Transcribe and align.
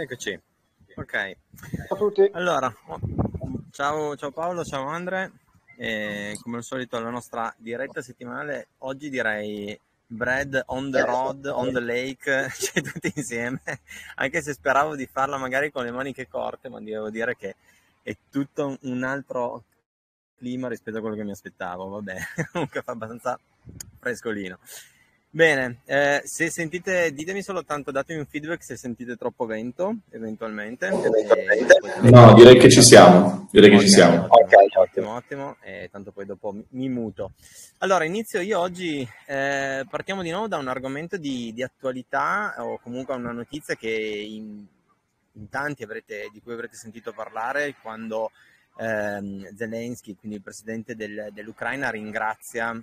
Eccoci. 0.00 0.40
Ok. 0.94 1.12
Ciao 1.12 1.36
a 1.88 1.96
tutti. 1.96 2.30
Allora, 2.32 2.72
ciao, 3.72 4.14
ciao 4.14 4.30
Paolo, 4.30 4.62
ciao 4.62 4.86
Andre. 4.86 5.32
E 5.76 6.38
come 6.40 6.58
al 6.58 6.62
solito 6.62 7.00
la 7.00 7.10
nostra 7.10 7.52
diretta 7.58 8.00
settimanale, 8.00 8.68
oggi 8.78 9.10
direi 9.10 9.78
Bread 10.06 10.62
on 10.66 10.92
the 10.92 11.04
road, 11.04 11.46
on 11.46 11.72
the 11.72 11.80
lake, 11.80 12.48
cioè 12.54 12.80
tutti 12.80 13.12
insieme, 13.12 13.60
anche 14.14 14.40
se 14.40 14.52
speravo 14.52 14.94
di 14.94 15.06
farla 15.06 15.36
magari 15.36 15.72
con 15.72 15.82
le 15.82 15.90
maniche 15.90 16.28
corte, 16.28 16.68
ma 16.68 16.80
devo 16.80 17.10
dire 17.10 17.36
che 17.36 17.56
è 18.00 18.16
tutto 18.30 18.78
un 18.82 19.02
altro 19.02 19.64
clima 20.36 20.68
rispetto 20.68 20.98
a 20.98 21.00
quello 21.00 21.16
che 21.16 21.24
mi 21.24 21.32
aspettavo, 21.32 21.88
vabbè, 21.88 22.16
comunque 22.52 22.82
fa 22.82 22.92
abbastanza 22.92 23.36
frescolino. 23.98 24.60
Bene, 25.30 25.80
eh, 25.84 26.22
se 26.24 26.48
sentite, 26.48 27.12
ditemi 27.12 27.42
solo 27.42 27.62
tanto, 27.62 27.90
datemi 27.90 28.20
un 28.20 28.26
feedback 28.26 28.64
se 28.64 28.78
sentite 28.78 29.14
troppo 29.16 29.44
vento, 29.44 29.96
eventualmente. 30.10 30.88
No, 32.00 32.32
direi 32.32 32.58
che 32.58 32.70
ci 32.70 32.82
siamo, 32.82 33.46
direi 33.52 33.68
okay, 33.68 33.78
che 33.78 33.86
ci 33.86 33.92
siamo. 33.92 34.26
Ottimo, 34.26 34.80
ottimo, 34.80 35.14
ottimo, 35.14 35.56
e 35.60 35.90
tanto 35.92 36.12
poi 36.12 36.24
dopo 36.24 36.52
mi, 36.52 36.64
mi 36.70 36.88
muto. 36.88 37.32
Allora, 37.78 38.04
inizio 38.04 38.40
io 38.40 38.58
oggi, 38.58 39.06
eh, 39.26 39.84
partiamo 39.90 40.22
di 40.22 40.30
nuovo 40.30 40.48
da 40.48 40.56
un 40.56 40.68
argomento 40.68 41.18
di, 41.18 41.52
di, 41.52 41.62
attualità 41.62 42.54
o 42.60 42.78
comunque 42.78 43.14
una 43.14 43.32
notizia 43.32 43.74
che 43.74 43.90
in, 43.90 44.64
in 45.32 45.48
tanti 45.50 45.82
avrete, 45.82 46.30
di 46.32 46.40
cui 46.40 46.54
avrete 46.54 46.74
sentito 46.74 47.12
parlare 47.12 47.74
quando 47.82 48.30
ehm, 48.78 49.54
Zelensky, 49.54 50.16
quindi 50.16 50.38
il 50.38 50.42
presidente 50.42 50.96
del, 50.96 51.28
dell'Ucraina, 51.32 51.90
ringrazia 51.90 52.82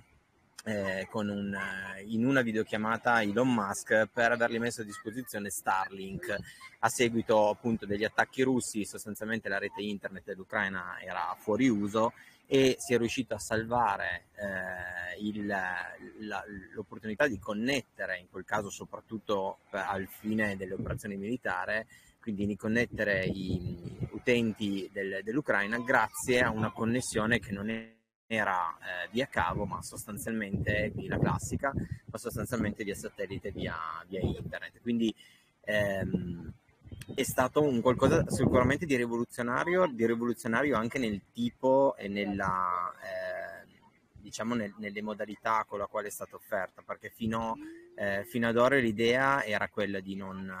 eh, 0.66 1.08
un, 1.12 1.54
eh, 1.54 2.02
in 2.08 2.26
una 2.26 2.42
videochiamata 2.42 3.22
Elon 3.22 3.52
Musk 3.52 4.08
per 4.12 4.32
avergli 4.32 4.58
messo 4.58 4.80
a 4.80 4.84
disposizione 4.84 5.48
Starlink 5.48 6.36
a 6.80 6.88
seguito 6.88 7.48
appunto 7.48 7.86
degli 7.86 8.04
attacchi 8.04 8.42
russi. 8.42 8.84
Sostanzialmente 8.84 9.48
la 9.48 9.58
rete 9.58 9.80
internet 9.82 10.24
dell'Ucraina 10.24 10.98
era 11.00 11.34
fuori 11.38 11.68
uso 11.68 12.12
e 12.46 12.76
si 12.78 12.94
è 12.94 12.98
riuscito 12.98 13.34
a 13.34 13.38
salvare 13.38 14.26
eh, 14.34 15.20
il, 15.20 15.46
la, 15.46 16.44
l'opportunità 16.74 17.26
di 17.28 17.38
connettere, 17.38 18.18
in 18.18 18.28
quel 18.28 18.44
caso 18.44 18.68
soprattutto 18.70 19.58
al 19.70 20.06
fine 20.08 20.56
delle 20.56 20.74
operazioni 20.74 21.16
militari, 21.16 21.84
quindi 22.20 22.44
di 22.44 22.56
connettere 22.56 23.24
i 23.24 24.08
utenti 24.10 24.88
del, 24.92 25.20
dell'Ucraina 25.22 25.78
grazie 25.78 26.40
a 26.40 26.50
una 26.50 26.72
connessione 26.72 27.38
che 27.38 27.52
non 27.52 27.70
è 27.70 27.94
era 28.26 28.76
eh, 28.78 29.08
via 29.12 29.26
cavo, 29.26 29.64
ma 29.64 29.82
sostanzialmente 29.82 30.92
la 31.06 31.18
classica, 31.18 31.72
ma 31.72 32.18
sostanzialmente 32.18 32.84
via 32.84 32.94
satellite, 32.94 33.50
via, 33.52 33.76
via 34.08 34.20
internet. 34.20 34.80
Quindi 34.80 35.14
ehm, 35.60 36.52
è 37.14 37.22
stato 37.22 37.62
un 37.62 37.80
qualcosa 37.80 38.28
sicuramente 38.28 38.84
di 38.84 38.96
rivoluzionario, 38.96 39.86
di 39.86 40.06
rivoluzionario 40.06 40.76
anche 40.76 40.98
nel 40.98 41.20
tipo 41.32 41.94
e 41.96 42.08
nella, 42.08 42.92
eh, 43.02 43.66
diciamo 44.20 44.54
nel, 44.54 44.74
nelle 44.78 45.02
modalità 45.02 45.64
con 45.66 45.78
la 45.78 45.86
quale 45.86 46.08
è 46.08 46.10
stata 46.10 46.34
offerta, 46.34 46.82
perché 46.82 47.10
fino, 47.10 47.56
eh, 47.94 48.24
fino 48.24 48.48
ad 48.48 48.56
ora 48.56 48.76
l'idea 48.76 49.44
era 49.44 49.68
quella 49.68 50.00
di 50.00 50.16
non 50.16 50.52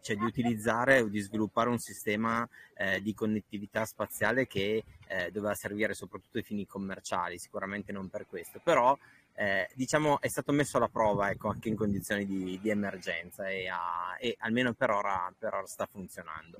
cioè 0.00 0.16
di 0.16 0.24
utilizzare 0.24 1.00
o 1.00 1.08
di 1.08 1.20
sviluppare 1.20 1.68
un 1.68 1.78
sistema 1.78 2.48
eh, 2.74 3.00
di 3.02 3.14
connettività 3.14 3.84
spaziale 3.84 4.46
che 4.46 4.84
eh, 5.06 5.30
doveva 5.30 5.54
servire 5.54 5.94
soprattutto 5.94 6.38
ai 6.38 6.44
fini 6.44 6.66
commerciali, 6.66 7.38
sicuramente 7.38 7.92
non 7.92 8.08
per 8.08 8.26
questo, 8.26 8.60
però 8.62 8.96
eh, 9.40 9.68
diciamo 9.74 10.20
è 10.20 10.26
stato 10.26 10.50
messo 10.50 10.78
alla 10.78 10.88
prova 10.88 11.30
ecco, 11.30 11.48
anche 11.48 11.68
in 11.68 11.76
condizioni 11.76 12.26
di, 12.26 12.58
di 12.60 12.70
emergenza 12.70 13.48
e, 13.48 13.68
a, 13.68 14.16
e, 14.18 14.34
almeno 14.40 14.72
per 14.72 14.90
ora, 14.90 15.32
per 15.38 15.54
ora 15.54 15.66
sta 15.66 15.86
funzionando. 15.86 16.58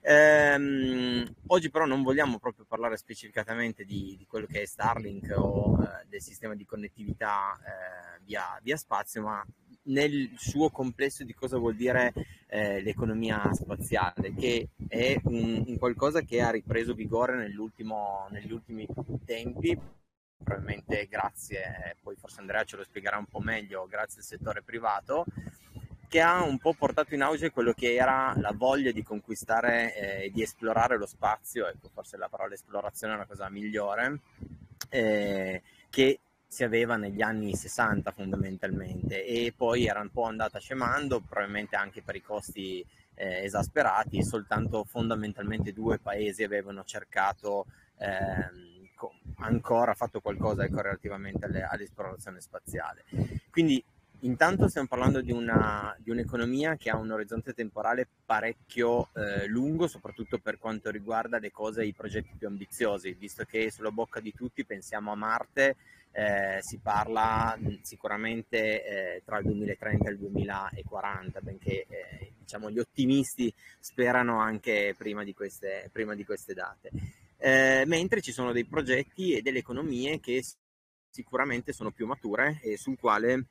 Ehm, 0.00 1.34
oggi 1.48 1.68
però 1.68 1.84
non 1.84 2.04
vogliamo 2.04 2.38
proprio 2.38 2.64
parlare 2.64 2.96
specificatamente 2.96 3.84
di, 3.84 4.14
di 4.16 4.24
quello 4.26 4.46
che 4.46 4.62
è 4.62 4.66
Starlink 4.66 5.34
o 5.36 5.82
eh, 5.82 6.06
del 6.06 6.22
sistema 6.22 6.54
di 6.54 6.64
connettività 6.64 7.58
eh, 7.58 8.20
via, 8.24 8.56
via 8.62 8.76
spazio, 8.76 9.22
ma 9.22 9.44
nel 9.84 10.30
suo 10.36 10.70
complesso 10.70 11.24
di 11.24 11.34
cosa 11.34 11.58
vuol 11.58 11.74
dire 11.74 12.12
eh, 12.46 12.80
l'economia 12.82 13.52
spaziale, 13.52 14.34
che 14.34 14.68
è 14.88 15.18
un, 15.24 15.64
un, 15.66 15.78
qualcosa 15.78 16.20
che 16.20 16.40
ha 16.40 16.50
ripreso 16.50 16.94
vigore 16.94 17.36
negli 17.36 18.52
ultimi 18.52 18.86
tempi, 19.24 19.78
probabilmente 20.42 21.06
grazie, 21.08 21.96
poi 22.02 22.16
forse 22.16 22.40
Andrea 22.40 22.64
ce 22.64 22.76
lo 22.76 22.84
spiegherà 22.84 23.18
un 23.18 23.26
po' 23.26 23.40
meglio, 23.40 23.86
grazie 23.88 24.20
al 24.20 24.26
settore 24.26 24.62
privato, 24.62 25.24
che 26.08 26.20
ha 26.20 26.42
un 26.42 26.58
po' 26.58 26.74
portato 26.74 27.14
in 27.14 27.22
auge 27.22 27.50
quello 27.50 27.72
che 27.72 27.94
era 27.94 28.34
la 28.36 28.52
voglia 28.54 28.92
di 28.92 29.02
conquistare 29.02 29.96
e 29.96 30.24
eh, 30.26 30.30
di 30.30 30.42
esplorare 30.42 30.98
lo 30.98 31.06
spazio, 31.06 31.66
ecco 31.66 31.88
forse 31.88 32.18
la 32.18 32.28
parola 32.28 32.52
esplorazione 32.52 33.14
è 33.14 33.16
una 33.16 33.26
cosa 33.26 33.48
migliore, 33.48 34.20
eh, 34.90 35.62
che 35.88 36.20
si 36.52 36.64
aveva 36.64 36.96
negli 36.96 37.22
anni 37.22 37.56
60 37.56 38.10
fondamentalmente 38.10 39.24
e 39.24 39.54
poi 39.56 39.86
era 39.86 40.00
un 40.00 40.10
po' 40.10 40.24
andata 40.24 40.58
scemando, 40.58 41.20
probabilmente 41.20 41.76
anche 41.76 42.02
per 42.02 42.14
i 42.14 42.20
costi 42.20 42.84
eh, 43.14 43.44
esasperati 43.44 44.22
soltanto 44.22 44.84
fondamentalmente 44.84 45.72
due 45.72 45.98
paesi 45.98 46.42
avevano 46.42 46.84
cercato 46.84 47.64
eh, 47.96 48.50
ancora 49.36 49.94
fatto 49.94 50.20
qualcosa 50.20 50.64
ecco, 50.64 50.82
relativamente 50.82 51.46
alle, 51.46 51.62
all'esplorazione 51.62 52.42
spaziale. 52.42 53.04
Quindi 53.50 53.82
intanto 54.22 54.68
stiamo 54.68 54.88
parlando 54.88 55.20
di, 55.20 55.32
una, 55.32 55.94
di, 55.98 56.10
un'economia 56.10 56.76
che 56.76 56.90
ha 56.90 56.96
un 56.96 57.10
orizzonte 57.10 57.52
temporale 57.52 58.08
parecchio 58.24 59.08
eh, 59.14 59.46
lungo, 59.46 59.86
soprattutto 59.86 60.38
per 60.38 60.58
quanto 60.58 60.90
riguarda 60.90 61.38
le 61.38 61.50
cose 61.50 61.82
e 61.82 61.86
i 61.86 61.94
progetti 61.94 62.34
più 62.36 62.46
ambiziosi, 62.46 63.12
visto 63.14 63.44
che 63.44 63.70
sulla 63.70 63.90
bocca 63.90 64.20
di 64.20 64.32
tutti 64.32 64.64
pensiamo 64.64 65.12
a 65.12 65.16
Marte 65.16 65.76
eh, 66.12 66.58
si 66.60 66.78
parla 66.78 67.58
sicuramente 67.80 68.84
eh, 68.84 69.22
tra 69.24 69.38
il 69.38 69.46
2030 69.46 70.08
e 70.08 70.12
il 70.12 70.18
2040, 70.18 71.40
benché 71.40 71.86
eh, 71.88 72.32
diciamo, 72.38 72.70
gli 72.70 72.78
ottimisti 72.78 73.52
sperano 73.80 74.38
anche 74.38 74.94
prima 74.96 75.24
di 75.24 75.32
queste, 75.32 75.88
prima 75.90 76.14
di 76.14 76.24
queste 76.24 76.54
date. 76.54 76.90
Eh, 77.38 77.84
mentre 77.86 78.20
ci 78.20 78.30
sono 78.30 78.52
dei 78.52 78.64
progetti 78.64 79.32
e 79.32 79.42
delle 79.42 79.58
economie 79.58 80.20
che 80.20 80.44
sicuramente 81.10 81.72
sono 81.72 81.90
più 81.90 82.06
mature 82.06 82.60
e 82.62 82.76
sul 82.76 82.98
quale 82.98 83.46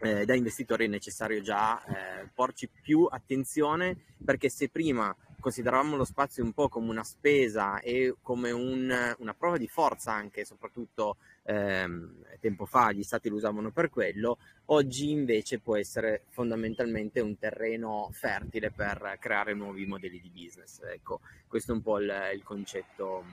eh, 0.00 0.24
da 0.24 0.34
investitori 0.34 0.84
è 0.84 0.88
necessario 0.88 1.40
già 1.40 1.82
eh, 1.84 2.28
porci 2.34 2.68
più 2.68 3.04
attenzione 3.10 3.96
perché 4.24 4.48
se 4.48 4.68
prima 4.68 5.14
consideravamo 5.40 5.96
lo 5.96 6.04
spazio 6.04 6.42
un 6.42 6.52
po' 6.52 6.68
come 6.68 6.90
una 6.90 7.04
spesa 7.04 7.80
e 7.80 8.16
come 8.22 8.50
un, 8.50 9.14
una 9.18 9.34
prova 9.34 9.56
di 9.56 9.68
forza 9.68 10.12
anche, 10.12 10.44
soprattutto 10.44 11.16
ehm, 11.44 12.24
tempo 12.40 12.66
fa 12.66 12.92
gli 12.92 13.02
stati 13.02 13.28
lo 13.28 13.36
usavano 13.36 13.70
per 13.70 13.88
quello, 13.88 14.38
oggi 14.66 15.10
invece 15.10 15.60
può 15.60 15.76
essere 15.76 16.24
fondamentalmente 16.30 17.20
un 17.20 17.38
terreno 17.38 18.08
fertile 18.12 18.70
per 18.70 19.16
creare 19.20 19.54
nuovi 19.54 19.86
modelli 19.86 20.20
di 20.20 20.30
business. 20.30 20.80
Ecco, 20.82 21.20
questo 21.46 21.72
è 21.72 21.74
un 21.74 21.82
po' 21.82 22.00
il, 22.00 22.12
il 22.34 22.42
concetto 22.42 23.24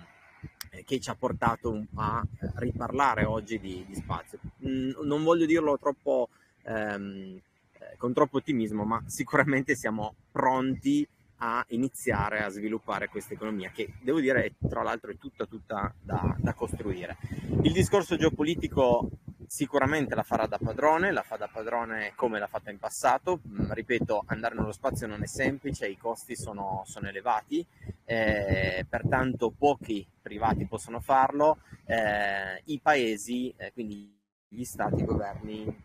eh, 0.69 0.83
che 0.83 0.99
ci 0.99 1.09
ha 1.09 1.15
portato 1.15 1.85
a 1.95 2.23
riparlare 2.55 3.25
oggi 3.25 3.59
di, 3.59 3.83
di 3.87 3.95
spazio. 3.95 4.39
Mm, 4.65 4.91
non 5.03 5.23
voglio 5.23 5.45
dirlo 5.45 5.77
troppo 5.79 6.29
ehm, 6.65 7.39
eh, 7.73 7.97
con 7.97 8.13
troppo 8.13 8.37
ottimismo, 8.37 8.83
ma 8.83 9.03
sicuramente 9.07 9.75
siamo 9.75 10.15
pronti 10.31 11.07
a 11.37 11.65
iniziare 11.69 12.43
a 12.43 12.49
sviluppare 12.49 13.09
questa 13.09 13.33
economia 13.33 13.69
che 13.69 13.93
devo 14.01 14.21
dire 14.21 14.53
tra 14.69 14.83
l'altro 14.83 15.11
è 15.11 15.17
tutta 15.17 15.45
tutta 15.45 15.93
da, 16.01 16.35
da, 16.39 16.53
costruire. 16.53 17.17
Il 17.63 17.73
discorso 17.73 18.15
geopolitico 18.15 19.09
sicuramente 19.47 20.15
la 20.15 20.23
farà 20.23 20.47
da 20.47 20.57
padrone, 20.57 21.11
la 21.11 21.23
fa 21.23 21.35
da 21.35 21.49
padrone 21.51 22.13
come 22.15 22.39
l'ha 22.39 22.47
fatta 22.47 22.71
in 22.71 22.79
passato, 22.79 23.41
mm, 23.47 23.71
ripeto 23.71 24.23
andare 24.27 24.55
nello 24.55 24.71
spazio 24.71 25.07
non 25.07 25.23
è 25.23 25.27
semplice, 25.27 25.87
i 25.87 25.97
costi 25.97 26.35
sono, 26.35 26.83
sono 26.85 27.09
elevati, 27.09 27.65
eh, 28.05 28.85
pertanto 28.87 29.51
pochi 29.51 30.07
privati 30.21 30.65
possono 30.65 31.01
farlo, 31.01 31.59
eh, 31.85 32.61
i 32.65 32.79
paesi, 32.81 33.53
eh, 33.57 33.71
quindi 33.73 34.13
gli 34.47 34.63
stati, 34.63 35.01
i 35.01 35.05
governi 35.05 35.83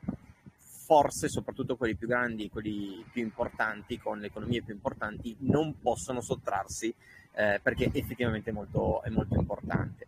forse 0.90 1.28
soprattutto 1.28 1.76
quelli 1.76 1.94
più 1.94 2.08
grandi, 2.08 2.50
quelli 2.50 3.04
più 3.12 3.22
importanti, 3.22 3.96
con 3.96 4.18
le 4.18 4.26
economie 4.26 4.60
più 4.60 4.74
importanti, 4.74 5.36
non 5.42 5.78
possono 5.80 6.20
sottrarsi 6.20 6.92
eh, 7.32 7.60
perché 7.62 7.92
effettivamente 7.92 8.50
è 8.50 8.52
molto, 8.52 9.00
è 9.04 9.08
molto 9.08 9.36
importante. 9.36 10.04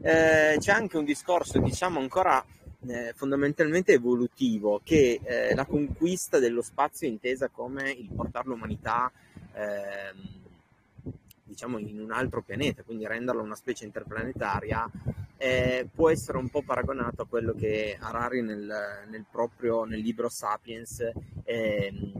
Eh, 0.00 0.58
c'è 0.58 0.70
anche 0.70 0.96
un 0.96 1.04
discorso, 1.04 1.58
diciamo, 1.58 1.98
ancora 1.98 2.40
eh, 2.86 3.12
fondamentalmente 3.16 3.94
evolutivo, 3.94 4.80
che 4.84 5.18
eh, 5.24 5.56
la 5.56 5.64
conquista 5.64 6.38
dello 6.38 6.62
spazio 6.62 7.08
intesa 7.08 7.48
come 7.48 7.90
il 7.90 8.08
portare 8.14 8.46
l'umanità 8.46 9.10
ehm, 9.54 10.40
diciamo 11.42 11.78
in 11.78 12.00
un 12.00 12.12
altro 12.12 12.42
pianeta, 12.42 12.84
quindi 12.84 13.08
renderla 13.08 13.42
una 13.42 13.56
specie 13.56 13.86
interplanetaria, 13.86 14.88
eh, 15.42 15.88
può 15.92 16.08
essere 16.08 16.38
un 16.38 16.48
po' 16.48 16.62
paragonato 16.62 17.22
a 17.22 17.26
quello 17.26 17.52
che 17.52 17.96
Harari 17.98 18.42
nel, 18.42 19.04
nel 19.08 19.24
proprio 19.28 19.82
nel 19.82 19.98
libro 19.98 20.28
Sapiens 20.28 21.10
eh, 21.42 22.12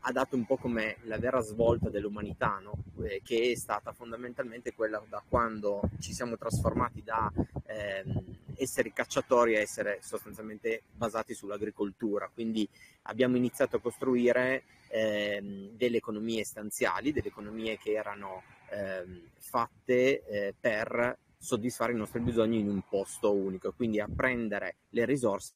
ha 0.00 0.10
dato 0.10 0.34
un 0.34 0.44
po' 0.44 0.56
come 0.56 0.96
la 1.02 1.16
vera 1.16 1.40
svolta 1.40 1.88
dell'umanità, 1.88 2.58
no? 2.60 2.74
eh, 3.04 3.22
che 3.24 3.52
è 3.52 3.54
stata 3.54 3.92
fondamentalmente 3.92 4.74
quella 4.74 5.00
da 5.08 5.22
quando 5.26 5.82
ci 6.00 6.12
siamo 6.12 6.36
trasformati 6.36 7.04
da 7.04 7.32
ehm, 7.66 8.24
essere 8.56 8.92
cacciatori 8.92 9.54
a 9.56 9.60
essere 9.60 10.00
sostanzialmente 10.02 10.82
basati 10.96 11.32
sull'agricoltura. 11.32 12.28
Quindi 12.34 12.68
abbiamo 13.02 13.36
iniziato 13.36 13.76
a 13.76 13.80
costruire 13.80 14.64
ehm, 14.88 15.76
delle 15.76 15.98
economie 15.98 16.42
stanziali, 16.42 17.12
delle 17.12 17.28
economie 17.28 17.78
che 17.78 17.92
erano 17.92 18.42
ehm, 18.70 19.20
fatte 19.38 20.24
eh, 20.26 20.54
per 20.58 21.18
soddisfare 21.44 21.92
i 21.92 21.96
nostri 21.96 22.20
bisogni 22.20 22.58
in 22.58 22.68
un 22.68 22.82
posto 22.88 23.32
unico, 23.32 23.72
quindi 23.72 24.00
a 24.00 24.08
prendere 24.08 24.76
le 24.90 25.04
risorse 25.04 25.52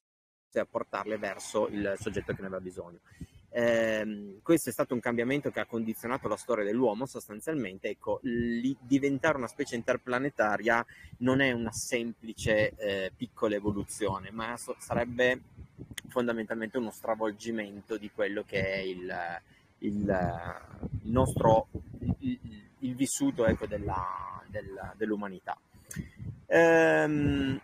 e 0.52 0.60
a 0.60 0.66
portarle 0.66 1.16
verso 1.16 1.66
il 1.68 1.94
soggetto 1.98 2.34
che 2.34 2.40
ne 2.40 2.46
aveva 2.46 2.60
bisogno. 2.60 3.00
Eh, 3.50 4.38
questo 4.42 4.68
è 4.68 4.72
stato 4.72 4.92
un 4.92 5.00
cambiamento 5.00 5.50
che 5.50 5.60
ha 5.60 5.64
condizionato 5.64 6.28
la 6.28 6.36
storia 6.36 6.64
dell'uomo 6.64 7.06
sostanzialmente. 7.06 7.88
Ecco, 7.88 8.20
li, 8.22 8.76
diventare 8.80 9.38
una 9.38 9.46
specie 9.46 9.76
interplanetaria 9.76 10.84
non 11.18 11.40
è 11.40 11.52
una 11.52 11.72
semplice 11.72 12.74
eh, 12.76 13.10
piccola 13.16 13.54
evoluzione, 13.54 14.30
ma 14.30 14.56
so, 14.58 14.76
sarebbe 14.78 15.40
fondamentalmente 16.08 16.76
uno 16.76 16.90
stravolgimento 16.90 17.96
di 17.96 18.10
quello 18.10 18.44
che 18.46 18.62
è 18.62 18.76
il, 18.76 19.14
il, 19.78 20.58
il 21.02 21.10
nostro 21.10 21.68
il, 22.20 22.94
vissuto 22.94 23.46
ecco, 23.46 23.66
della, 23.66 24.42
della, 24.48 24.92
dell'umanità. 24.96 25.58
Ehm, 26.50 27.60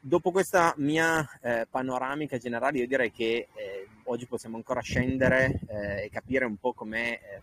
dopo 0.00 0.30
questa 0.30 0.72
mia 0.78 1.28
eh, 1.42 1.66
panoramica 1.68 2.38
generale, 2.38 2.78
io 2.78 2.86
direi 2.86 3.12
che 3.12 3.48
eh, 3.54 3.88
oggi 4.04 4.26
possiamo 4.26 4.56
ancora 4.56 4.80
scendere 4.80 5.60
eh, 5.68 6.04
e 6.04 6.10
capire 6.10 6.46
un 6.46 6.56
po' 6.56 6.72
com'è, 6.72 7.20
eh, 7.22 7.40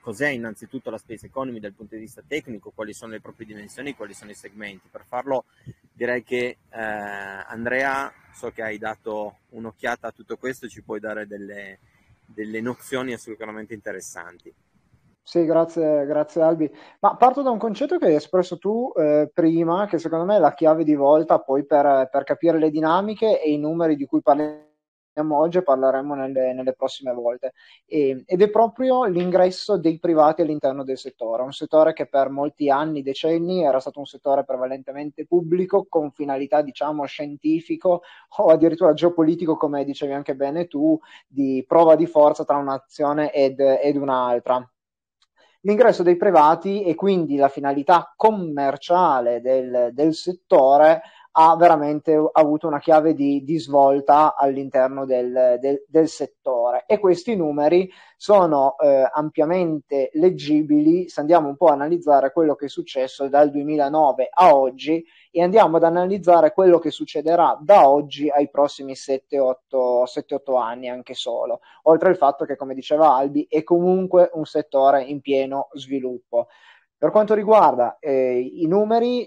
cos'è 0.00 0.28
innanzitutto 0.28 0.90
la 0.90 0.98
space 0.98 1.26
economy 1.26 1.58
dal 1.58 1.72
punto 1.72 1.94
di 1.94 2.02
vista 2.02 2.22
tecnico, 2.26 2.70
quali 2.74 2.92
sono 2.92 3.12
le 3.12 3.20
proprie 3.20 3.46
dimensioni, 3.46 3.94
quali 3.94 4.12
sono 4.12 4.30
i 4.30 4.34
segmenti. 4.34 4.88
Per 4.90 5.04
farlo 5.08 5.44
direi 5.90 6.22
che 6.22 6.56
eh, 6.68 6.78
Andrea, 6.78 8.12
so 8.34 8.50
che 8.50 8.62
hai 8.62 8.76
dato 8.76 9.38
un'occhiata 9.50 10.08
a 10.08 10.12
tutto 10.12 10.36
questo, 10.36 10.68
ci 10.68 10.82
puoi 10.82 11.00
dare 11.00 11.26
delle, 11.26 11.78
delle 12.26 12.60
nozioni 12.60 13.14
assolutamente 13.14 13.72
interessanti. 13.72 14.52
Sì, 15.30 15.44
grazie, 15.44 16.06
grazie 16.06 16.42
Albi. 16.42 16.68
Ma 16.98 17.14
parto 17.14 17.42
da 17.42 17.50
un 17.50 17.58
concetto 17.58 17.98
che 17.98 18.06
hai 18.06 18.14
espresso 18.16 18.58
tu 18.58 18.90
eh, 18.96 19.30
prima, 19.32 19.86
che 19.86 19.98
secondo 19.98 20.24
me 20.24 20.34
è 20.34 20.38
la 20.40 20.54
chiave 20.54 20.82
di 20.82 20.96
volta 20.96 21.38
poi 21.38 21.64
per, 21.64 22.08
per 22.10 22.24
capire 22.24 22.58
le 22.58 22.68
dinamiche 22.68 23.40
e 23.40 23.52
i 23.52 23.56
numeri 23.56 23.94
di 23.94 24.06
cui 24.06 24.22
parliamo 24.22 24.58
oggi 25.38 25.58
e 25.58 25.62
parleremo 25.62 26.14
nelle, 26.16 26.52
nelle 26.52 26.72
prossime 26.72 27.12
volte. 27.12 27.52
E, 27.86 28.24
ed 28.26 28.42
è 28.42 28.50
proprio 28.50 29.04
l'ingresso 29.04 29.78
dei 29.78 30.00
privati 30.00 30.42
all'interno 30.42 30.82
del 30.82 30.98
settore, 30.98 31.44
un 31.44 31.52
settore 31.52 31.92
che 31.92 32.08
per 32.08 32.28
molti 32.28 32.68
anni, 32.68 33.00
decenni, 33.02 33.62
era 33.62 33.78
stato 33.78 34.00
un 34.00 34.06
settore 34.06 34.44
prevalentemente 34.44 35.26
pubblico, 35.26 35.86
con 35.88 36.10
finalità, 36.10 36.60
diciamo, 36.60 37.04
scientifico 37.04 38.02
o 38.38 38.46
addirittura 38.46 38.94
geopolitico, 38.94 39.56
come 39.56 39.84
dicevi 39.84 40.12
anche 40.12 40.34
bene 40.34 40.66
tu, 40.66 40.98
di 41.28 41.64
prova 41.68 41.94
di 41.94 42.06
forza 42.06 42.44
tra 42.44 42.56
un'azione 42.56 43.32
ed, 43.32 43.60
ed 43.60 43.94
un'altra 43.96 44.68
l'ingresso 45.62 46.02
dei 46.02 46.16
privati 46.16 46.82
e 46.82 46.94
quindi 46.94 47.36
la 47.36 47.48
finalità 47.48 48.12
commerciale 48.16 49.40
del, 49.40 49.90
del 49.92 50.14
settore 50.14 51.02
ha 51.32 51.54
veramente 51.56 52.18
avuto 52.32 52.66
una 52.66 52.80
chiave 52.80 53.14
di, 53.14 53.44
di 53.44 53.58
svolta 53.58 54.34
all'interno 54.34 55.04
del, 55.04 55.58
del, 55.60 55.84
del, 55.86 56.08
settore 56.08 56.84
e 56.86 56.98
questi 56.98 57.36
numeri 57.36 57.88
sono 58.16 58.76
eh, 58.78 59.08
ampiamente 59.12 60.10
leggibili 60.14 61.08
se 61.08 61.20
andiamo 61.20 61.48
un 61.48 61.56
po' 61.56 61.68
a 61.68 61.74
analizzare 61.74 62.32
quello 62.32 62.56
che 62.56 62.66
è 62.66 62.68
successo 62.68 63.28
dal 63.28 63.50
2009 63.50 64.28
a 64.32 64.56
oggi 64.56 65.04
e 65.30 65.42
andiamo 65.42 65.76
ad 65.76 65.84
analizzare 65.84 66.52
quello 66.52 66.80
che 66.80 66.90
succederà 66.90 67.56
da 67.60 67.88
oggi 67.88 68.28
ai 68.28 68.50
prossimi 68.50 68.94
7-8 68.94 70.58
anni 70.58 70.88
anche 70.88 71.14
solo, 71.14 71.60
oltre 71.82 72.08
al 72.08 72.16
fatto 72.16 72.44
che 72.44 72.56
come 72.56 72.74
diceva 72.74 73.14
Albi 73.14 73.46
è 73.48 73.62
comunque 73.62 74.30
un 74.32 74.44
settore 74.44 75.04
in 75.04 75.20
pieno 75.20 75.68
sviluppo. 75.74 76.48
Per 76.98 77.10
quanto 77.10 77.34
riguarda 77.34 77.98
eh, 77.98 78.38
i 78.40 78.66
numeri, 78.66 79.26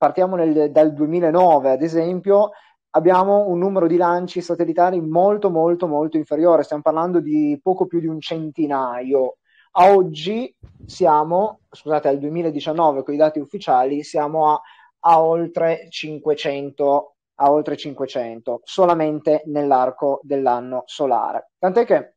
partiamo 0.00 0.34
nel, 0.34 0.70
dal 0.70 0.94
2009 0.94 1.72
ad 1.72 1.82
esempio, 1.82 2.52
abbiamo 2.92 3.48
un 3.48 3.58
numero 3.58 3.86
di 3.86 3.98
lanci 3.98 4.40
satellitari 4.40 4.98
molto 4.98 5.50
molto 5.50 5.86
molto 5.86 6.16
inferiore, 6.16 6.62
stiamo 6.62 6.80
parlando 6.80 7.20
di 7.20 7.60
poco 7.62 7.86
più 7.86 8.00
di 8.00 8.06
un 8.06 8.18
centinaio. 8.18 9.36
A 9.72 9.94
oggi 9.94 10.56
siamo, 10.86 11.60
scusate, 11.70 12.08
al 12.08 12.18
2019 12.18 13.02
con 13.02 13.12
i 13.12 13.18
dati 13.18 13.40
ufficiali, 13.40 14.02
siamo 14.02 14.52
a, 14.52 14.60
a 15.00 15.22
oltre 15.22 15.86
500 15.90 17.14
a 17.42 17.50
oltre 17.50 17.76
500 17.76 18.60
solamente 18.64 19.42
nell'arco 19.46 20.20
dell'anno 20.22 20.82
solare. 20.86 21.50
Tant'è 21.58 21.84
che 21.84 22.14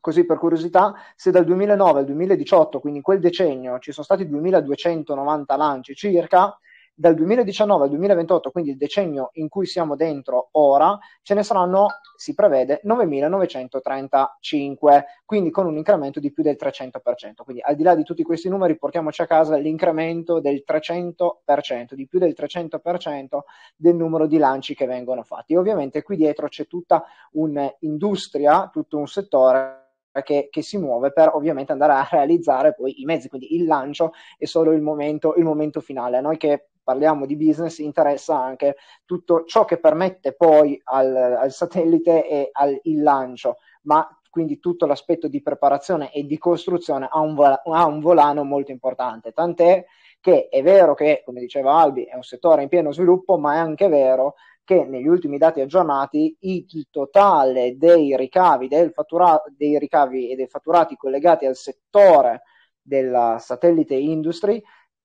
così 0.00 0.26
per 0.26 0.36
curiosità, 0.38 0.94
se 1.14 1.30
dal 1.30 1.44
2009 1.44 2.00
al 2.00 2.04
2018, 2.06 2.80
quindi 2.80 2.98
in 2.98 3.04
quel 3.04 3.20
decennio, 3.20 3.78
ci 3.78 3.92
sono 3.92 4.04
stati 4.04 4.28
2290 4.28 5.56
lanci 5.56 5.94
circa, 5.94 6.58
dal 6.94 7.14
2019 7.14 7.84
al 7.84 7.90
2028, 7.90 8.50
quindi 8.50 8.70
il 8.70 8.76
decennio 8.76 9.30
in 9.34 9.48
cui 9.48 9.66
siamo 9.66 9.96
dentro 9.96 10.48
ora, 10.52 10.98
ce 11.22 11.34
ne 11.34 11.42
saranno, 11.42 11.86
si 12.16 12.34
prevede, 12.34 12.80
9.935, 12.84 15.02
quindi 15.24 15.50
con 15.50 15.66
un 15.66 15.76
incremento 15.76 16.20
di 16.20 16.32
più 16.32 16.42
del 16.42 16.56
300%. 16.60 17.42
Quindi 17.44 17.62
al 17.62 17.76
di 17.76 17.82
là 17.82 17.94
di 17.94 18.02
tutti 18.02 18.22
questi 18.22 18.48
numeri 18.48 18.76
portiamoci 18.76 19.22
a 19.22 19.26
casa 19.26 19.56
l'incremento 19.56 20.40
del 20.40 20.64
300%, 20.66 21.94
di 21.94 22.06
più 22.06 22.18
del 22.18 22.34
300% 22.36 23.38
del 23.76 23.96
numero 23.96 24.26
di 24.26 24.38
lanci 24.38 24.74
che 24.74 24.86
vengono 24.86 25.22
fatti. 25.22 25.54
E 25.54 25.58
ovviamente 25.58 26.02
qui 26.02 26.16
dietro 26.16 26.48
c'è 26.48 26.66
tutta 26.66 27.04
un'industria, 27.32 28.68
tutto 28.70 28.98
un 28.98 29.06
settore 29.06 29.80
che, 30.22 30.48
che, 30.50 30.62
si 30.62 30.76
muove 30.76 31.10
per 31.10 31.34
ovviamente 31.34 31.72
andare 31.72 31.94
a 31.94 32.06
realizzare 32.10 32.74
poi 32.74 33.00
i 33.00 33.06
mezzi, 33.06 33.28
quindi 33.28 33.54
il 33.54 33.64
lancio 33.64 34.12
è 34.36 34.44
solo 34.44 34.72
il 34.72 34.82
momento, 34.82 35.34
il 35.36 35.44
momento 35.44 35.80
finale. 35.80 36.20
Noi 36.20 36.36
che 36.36 36.66
parliamo 36.82 37.26
di 37.26 37.36
business 37.36 37.78
interessa 37.78 38.38
anche 38.38 38.76
tutto 39.04 39.44
ciò 39.44 39.64
che 39.64 39.78
permette 39.78 40.34
poi 40.34 40.80
al, 40.84 41.14
al 41.14 41.52
satellite 41.52 42.28
e 42.28 42.48
al 42.52 42.80
lancio, 42.82 43.58
ma 43.82 44.06
quindi 44.28 44.58
tutto 44.58 44.86
l'aspetto 44.86 45.28
di 45.28 45.42
preparazione 45.42 46.10
e 46.10 46.24
di 46.24 46.38
costruzione 46.38 47.06
ha 47.10 47.20
un, 47.20 47.38
ha 47.38 47.86
un 47.86 48.00
volano 48.00 48.44
molto 48.44 48.70
importante, 48.70 49.32
tant'è 49.32 49.84
che 50.20 50.48
è 50.48 50.62
vero 50.62 50.94
che, 50.94 51.22
come 51.24 51.40
diceva 51.40 51.74
Albi, 51.74 52.04
è 52.04 52.14
un 52.14 52.22
settore 52.22 52.62
in 52.62 52.68
pieno 52.68 52.92
sviluppo, 52.92 53.36
ma 53.38 53.54
è 53.54 53.58
anche 53.58 53.88
vero 53.88 54.36
che 54.64 54.84
negli 54.84 55.08
ultimi 55.08 55.36
dati 55.36 55.60
aggiornati 55.60 56.36
il 56.40 56.86
totale 56.90 57.76
dei 57.76 58.16
ricavi, 58.16 58.68
fattura- 58.92 59.42
dei 59.54 59.78
ricavi 59.78 60.30
e 60.30 60.36
dei 60.36 60.46
fatturati 60.46 60.96
collegati 60.96 61.44
al 61.44 61.56
settore 61.56 62.42
della 62.80 63.38
satellite 63.38 63.94
industry 63.94 64.62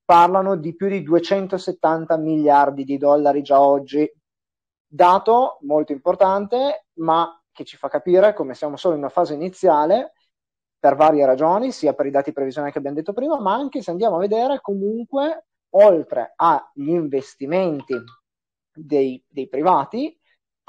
parlano 0.07 0.55
di 0.55 0.73
più 0.73 0.87
di 0.87 1.03
270 1.03 2.15
miliardi 2.15 2.85
di 2.85 2.97
dollari 2.97 3.41
già 3.41 3.59
oggi. 3.59 4.09
Dato 4.89 5.57
molto 5.63 5.91
importante, 5.91 6.85
ma 6.99 7.29
che 7.51 7.65
ci 7.65 7.75
fa 7.75 7.89
capire 7.89 8.33
come 8.33 8.53
siamo 8.53 8.77
solo 8.77 8.93
in 8.93 9.01
una 9.01 9.09
fase 9.09 9.33
iniziale 9.33 10.13
per 10.79 10.95
varie 10.95 11.25
ragioni, 11.25 11.73
sia 11.73 11.93
per 11.93 12.05
i 12.05 12.11
dati 12.11 12.31
previsionali 12.31 12.71
che 12.71 12.77
abbiamo 12.77 12.95
detto 12.95 13.11
prima, 13.11 13.37
ma 13.37 13.53
anche 13.53 13.81
se 13.81 13.91
andiamo 13.91 14.15
a 14.15 14.19
vedere 14.19 14.61
comunque 14.61 15.47
oltre 15.71 16.31
agli 16.37 16.87
investimenti 16.87 18.01
dei, 18.73 19.21
dei 19.27 19.49
privati, 19.49 20.16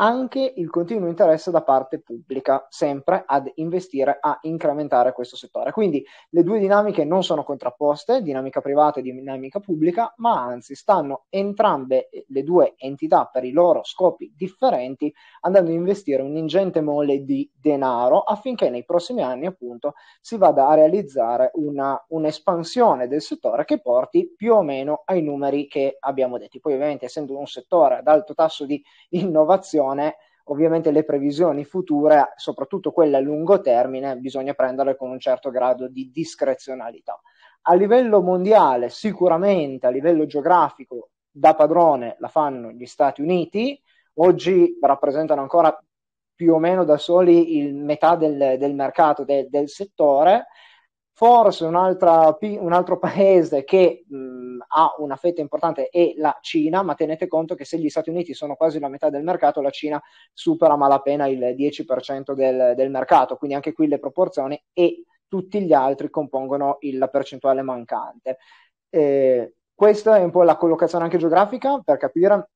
anche 0.01 0.53
il 0.57 0.71
continuo 0.71 1.09
interesse 1.09 1.51
da 1.51 1.63
parte 1.63 2.01
pubblica, 2.01 2.67
sempre 2.69 3.25
ad 3.27 3.51
investire, 3.57 4.19
a 4.21 4.39
incrementare 4.43 5.13
questo 5.13 5.37
settore. 5.37 5.73
Quindi 5.73 6.05
le 6.31 6.43
due 6.43 6.59
dinamiche 6.59 7.05
non 7.05 7.25
sono 7.25 7.43
contrapposte, 7.43 8.23
dinamica 8.23 8.61
privata 8.61 9.01
e 9.01 9.03
dinamica 9.03 9.59
pubblica, 9.61 10.15
ma 10.19 10.41
anzi 10.43 10.75
stanno 10.75 11.25
entrambe 11.29 12.09
le 12.29 12.43
due 12.43 12.75
entità 12.77 13.27
per 13.27 13.45
i 13.45 13.51
loro 13.51 13.83
scopi 13.83 14.33
differenti 14.37 15.13
andando 15.41 15.71
a 15.71 15.75
investire 15.75 16.23
un'ingente 16.23 16.81
mole 16.81 17.25
di 17.25 17.51
denaro 17.55 18.21
affinché 18.21 18.71
nei 18.71 18.85
prossimi 18.85 19.23
anni 19.23 19.47
appunto 19.47 19.95
si 20.21 20.37
vada 20.37 20.69
a 20.69 20.75
realizzare 20.75 21.51
una, 21.55 22.03
un'espansione 22.09 23.09
del 23.09 23.21
settore 23.23 23.65
che 23.65 23.81
porti 23.81 24.33
più 24.37 24.55
o 24.55 24.63
meno 24.63 25.03
ai 25.07 25.23
numeri 25.23 25.67
che 25.67 25.97
abbiamo 25.99 26.39
detti. 26.39 26.61
Poi 26.61 26.75
ovviamente 26.75 27.07
essendo 27.07 27.37
un 27.37 27.47
settore 27.47 27.97
ad 27.97 28.07
alto 28.07 28.35
tasso 28.35 28.65
di 28.65 28.83
innovazione, 29.11 29.87
situazione, 29.89 30.17
ovviamente 30.45 30.91
le 30.91 31.05
previsioni 31.05 31.65
future, 31.65 32.33
soprattutto 32.37 32.91
quelle 32.91 33.17
a 33.17 33.21
lungo 33.21 33.61
termine, 33.61 34.17
bisogna 34.17 34.55
prenderle 34.55 34.97
con 34.97 35.11
un 35.11 35.19
certo 35.19 35.51
grado 35.51 35.89
di 35.89 36.11
discrezionalità. 36.11 37.21
A 37.63 37.75
livello 37.75 38.23
mondiale, 38.23 38.89
sicuramente 38.89 39.87
a 39.87 39.91
livello 39.91 40.27
geografico, 40.27 41.11
da 41.31 41.55
padrone 41.55 42.17
la 42.19 42.29
fanno 42.29 42.71
gli 42.71 42.87
Stati 42.87 43.21
Uniti, 43.21 43.81
oggi 44.15 44.79
rappresentano 44.81 45.43
ancora 45.43 45.77
più 46.35 46.55
o 46.55 46.59
meno 46.59 46.85
da 46.85 46.97
soli 46.97 47.59
il 47.59 47.75
metà 47.75 48.17
del, 48.17 48.57
del 48.59 48.75
mercato 48.75 49.25
de, 49.25 49.49
del 49.51 49.69
settore. 49.69 50.47
Forse 51.13 51.65
un 51.65 51.75
altro 51.75 52.99
paese 52.99 53.65
che 53.65 54.05
mh, 54.09 54.17
ha 54.67 54.95
una 54.99 55.17
fetta 55.17 55.41
importante 55.41 55.89
è 55.89 56.15
la 56.17 56.37
Cina, 56.41 56.83
ma 56.83 56.95
tenete 56.95 57.27
conto 57.27 57.55
che 57.55 57.65
se 57.65 57.79
gli 57.79 57.89
Stati 57.89 58.11
Uniti 58.11 58.35
sono 58.35 58.57
quasi 58.57 58.79
la 58.79 58.89
metà 58.89 59.11
del 59.11 59.23
mercato, 59.23 59.61
la 59.61 59.71
Cina 59.71 60.03
supera 60.33 60.77
malapena 60.77 61.27
il 61.27 61.55
10% 61.57 62.33
del, 62.33 62.75
del 62.77 62.91
mercato, 62.91 63.37
quindi 63.37 63.57
anche 63.57 63.73
qui 63.73 63.89
le 63.89 63.99
proporzioni 63.99 64.61
e 64.73 65.05
tutti 65.29 65.61
gli 65.61 65.73
altri 65.73 66.11
compongono 66.11 66.79
il, 66.81 66.99
la 66.99 67.09
percentuale 67.09 67.63
mancante. 67.63 68.39
Eh, 68.89 69.55
questa 69.75 70.17
è 70.17 70.23
un 70.23 70.31
po' 70.31 70.43
la 70.43 70.57
collocazione 70.57 71.05
anche 71.05 71.19
geografica 71.19 71.81
per 71.85 71.99
capire 71.99 72.51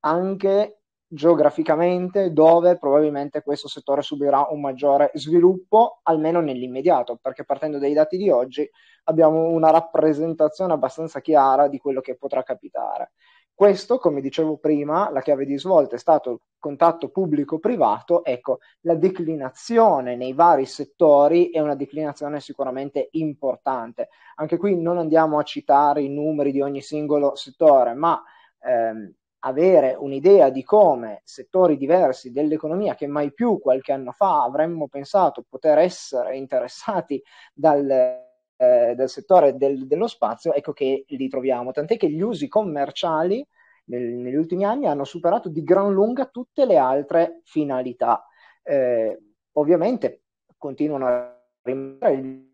anche 0.00 0.79
geograficamente 1.12 2.32
dove 2.32 2.78
probabilmente 2.78 3.42
questo 3.42 3.66
settore 3.66 4.00
subirà 4.00 4.46
un 4.50 4.60
maggiore 4.60 5.10
sviluppo, 5.14 5.98
almeno 6.04 6.40
nell'immediato, 6.40 7.18
perché 7.20 7.44
partendo 7.44 7.78
dai 7.78 7.92
dati 7.92 8.16
di 8.16 8.30
oggi 8.30 8.68
abbiamo 9.04 9.48
una 9.48 9.70
rappresentazione 9.70 10.72
abbastanza 10.72 11.20
chiara 11.20 11.66
di 11.66 11.78
quello 11.78 12.00
che 12.00 12.16
potrà 12.16 12.44
capitare. 12.44 13.10
Questo, 13.52 13.98
come 13.98 14.20
dicevo 14.20 14.56
prima, 14.56 15.10
la 15.10 15.20
chiave 15.20 15.44
di 15.44 15.58
svolta 15.58 15.96
è 15.96 15.98
stato 15.98 16.30
il 16.30 16.38
contatto 16.58 17.10
pubblico-privato, 17.10 18.24
ecco, 18.24 18.60
la 18.82 18.94
declinazione 18.94 20.14
nei 20.14 20.32
vari 20.32 20.64
settori 20.64 21.50
è 21.50 21.58
una 21.58 21.74
declinazione 21.74 22.40
sicuramente 22.40 23.08
importante. 23.12 24.08
Anche 24.36 24.56
qui 24.56 24.80
non 24.80 24.96
andiamo 24.96 25.38
a 25.38 25.42
citare 25.42 26.02
i 26.02 26.08
numeri 26.08 26.52
di 26.52 26.62
ogni 26.62 26.80
singolo 26.80 27.34
settore, 27.34 27.94
ma 27.94 28.22
ehm, 28.62 29.12
avere 29.40 29.96
un'idea 29.98 30.50
di 30.50 30.62
come 30.62 31.22
settori 31.24 31.76
diversi 31.76 32.30
dell'economia 32.32 32.94
che 32.94 33.06
mai 33.06 33.32
più 33.32 33.58
qualche 33.58 33.92
anno 33.92 34.12
fa 34.12 34.42
avremmo 34.42 34.88
pensato 34.88 35.44
poter 35.48 35.78
essere 35.78 36.36
interessati 36.36 37.22
dal, 37.54 37.88
eh, 37.88 38.94
dal 38.94 39.08
settore 39.08 39.56
del, 39.56 39.86
dello 39.86 40.06
spazio, 40.06 40.52
ecco 40.52 40.72
che 40.72 41.04
li 41.06 41.28
troviamo. 41.28 41.72
Tant'è 41.72 41.96
che 41.96 42.10
gli 42.10 42.20
usi 42.20 42.48
commerciali 42.48 43.46
nel, 43.86 44.02
negli 44.02 44.34
ultimi 44.34 44.64
anni 44.64 44.86
hanno 44.86 45.04
superato 45.04 45.48
di 45.48 45.62
gran 45.62 45.92
lunga 45.92 46.26
tutte 46.26 46.66
le 46.66 46.76
altre 46.76 47.40
finalità. 47.44 48.26
Eh, 48.62 49.18
ovviamente 49.52 50.22
continuano 50.58 51.06
a 51.06 51.42
rimanere 51.62 52.49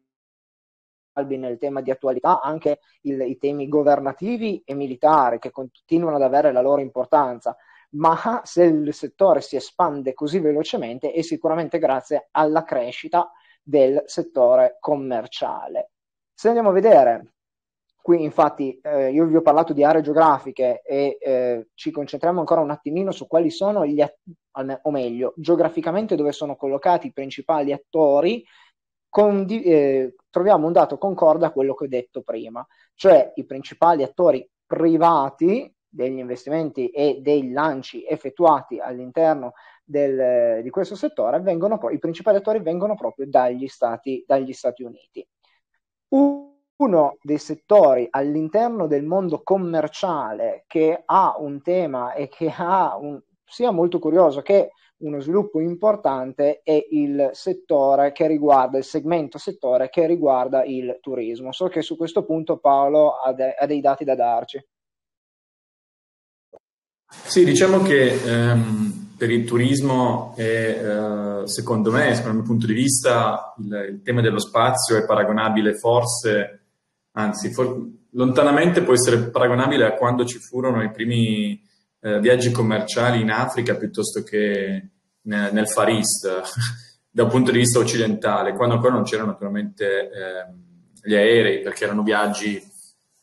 nel 1.25 1.58
tema 1.58 1.80
di 1.80 1.90
attualità 1.90 2.40
anche 2.40 2.80
il, 3.02 3.20
i 3.20 3.38
temi 3.38 3.68
governativi 3.68 4.62
e 4.64 4.75
militari 4.75 5.38
che 5.38 5.50
continuano 5.50 6.16
ad 6.16 6.23
avere 6.23 6.52
la 6.52 6.61
loro 6.61 6.80
importanza, 6.80 7.56
ma 7.90 8.42
se 8.44 8.64
il 8.64 8.92
settore 8.92 9.40
si 9.40 9.56
espande 9.56 10.12
così 10.12 10.38
velocemente 10.38 11.12
è 11.12 11.23
sicuramente 11.23 11.78
grazie 11.78 12.28
alla 12.32 12.64
crescita 12.64 13.30
del 13.62 14.02
settore 14.06 14.76
commerciale. 14.80 15.90
Se 16.32 16.49
andiamo 16.49 16.68
a 16.68 16.73
vedere, 16.73 17.32
qui 18.02 18.23
infatti 18.23 18.78
eh, 18.82 19.11
io 19.11 19.25
vi 19.26 19.37
ho 19.37 19.42
parlato 19.42 19.73
di 19.73 19.82
aree 19.82 20.02
geografiche 20.02 20.82
e 20.82 21.16
eh, 21.20 21.68
ci 21.75 21.90
concentriamo 21.90 22.38
ancora 22.38 22.61
un 22.61 22.70
attimino 22.70 23.11
su 23.11 23.26
quali 23.26 23.50
sono 23.50 23.85
gli, 23.87 24.00
o 24.82 24.90
meglio, 24.90 25.32
geograficamente 25.37 26.14
dove 26.14 26.32
sono 26.32 26.54
collocati 26.54 27.08
i 27.08 27.12
principali 27.12 27.73
attori 27.73 28.44
condi- 29.16 29.62
eh, 29.62 30.14
troviamo 30.28 30.66
un 30.66 30.75
dato 30.75 30.99
concorde 30.99 31.46
a 31.46 31.50
quello 31.50 31.73
che 31.73 31.85
ho 31.85 31.88
detto 31.88 32.20
prima, 32.20 32.66
cioè 32.94 33.32
i 33.37 33.46
principali 33.46 34.02
attori 34.02 34.46
privati 34.66 35.75
degli 35.88 36.18
investimenti 36.18 36.90
e 36.90 37.20
dei 37.23 37.50
lanci 37.50 38.04
effettuati 38.06 38.78
all'interno 38.78 39.54
del, 39.82 40.62
di 40.62 40.68
questo 40.68 40.96
settore, 40.96 41.40
vengono, 41.40 41.80
i 41.88 41.99
principali 41.99 42.37
attori 42.37 42.61
vengono 42.61 42.94
proprio 42.94 43.26
dagli 43.26 43.68
Stati, 43.68 44.23
dagli 44.26 44.52
Stati 44.52 44.82
Uniti. 44.82 45.26
Uno 46.08 47.16
dei 47.23 47.38
settori 47.38 48.06
all'interno 48.11 48.87
del 48.87 49.04
mondo 49.04 49.42
commerciale 49.42 50.64
che 50.66 51.02
ha 51.06 51.37
un 51.38 51.62
tema 51.62 52.12
e 52.12 52.28
che 52.28 52.52
ha 52.54 52.99
un, 52.99 53.18
sia 53.46 53.70
molto 53.70 53.99
curioso 53.99 54.42
che 54.42 54.73
uno 54.98 55.20
sviluppo 55.20 55.60
importante 55.60 56.60
è 56.62 56.86
il 56.90 57.30
settore 57.32 58.12
che 58.12 58.26
riguarda, 58.26 58.78
il 58.78 58.84
segmento 58.84 59.36
settore 59.38 59.90
che 59.90 60.06
riguarda 60.06 60.64
il 60.64 60.98
turismo. 61.00 61.52
So 61.52 61.68
che 61.68 61.82
su 61.82 61.96
questo 61.96 62.24
punto 62.24 62.58
Paolo 62.58 63.16
ha, 63.16 63.32
de- 63.32 63.54
ha 63.54 63.66
dei 63.66 63.80
dati 63.80 64.04
da 64.04 64.14
darci. 64.14 64.64
Sì, 67.08 67.44
diciamo 67.44 67.82
che 67.82 68.20
ehm, 68.24 69.14
per 69.16 69.30
il 69.30 69.44
turismo 69.44 70.34
è, 70.36 70.42
eh, 70.42 71.46
secondo 71.46 71.90
me, 71.92 72.14
secondo 72.14 72.30
il 72.30 72.36
mio 72.36 72.44
punto 72.44 72.66
di 72.66 72.74
vista, 72.74 73.54
il, 73.58 73.88
il 73.90 74.02
tema 74.02 74.20
dello 74.20 74.40
spazio 74.40 74.96
è 74.96 75.04
paragonabile 75.04 75.74
forse, 75.74 76.64
anzi, 77.12 77.52
for- 77.52 77.86
lontanamente 78.10 78.82
può 78.82 78.94
essere 78.94 79.30
paragonabile 79.30 79.84
a 79.84 79.94
quando 79.94 80.24
ci 80.24 80.38
furono 80.38 80.82
i 80.82 80.90
primi 80.90 81.62
eh, 82.06 82.20
viaggi 82.20 82.52
commerciali 82.52 83.20
in 83.20 83.30
Africa 83.30 83.75
piuttosto 83.75 84.22
che 84.22 84.90
nel, 85.22 85.52
nel 85.52 85.68
Far 85.68 85.88
East, 85.88 86.28
da 87.10 87.25
un 87.25 87.30
punto 87.30 87.50
di 87.50 87.58
vista 87.58 87.80
occidentale, 87.80 88.54
quando 88.54 88.76
ancora 88.76 88.94
non 88.94 89.02
c'erano 89.02 89.30
naturalmente 89.32 89.86
eh, 89.86 90.54
gli 91.02 91.14
aerei, 91.14 91.62
perché 91.62 91.84
erano 91.84 92.04
viaggi 92.04 92.62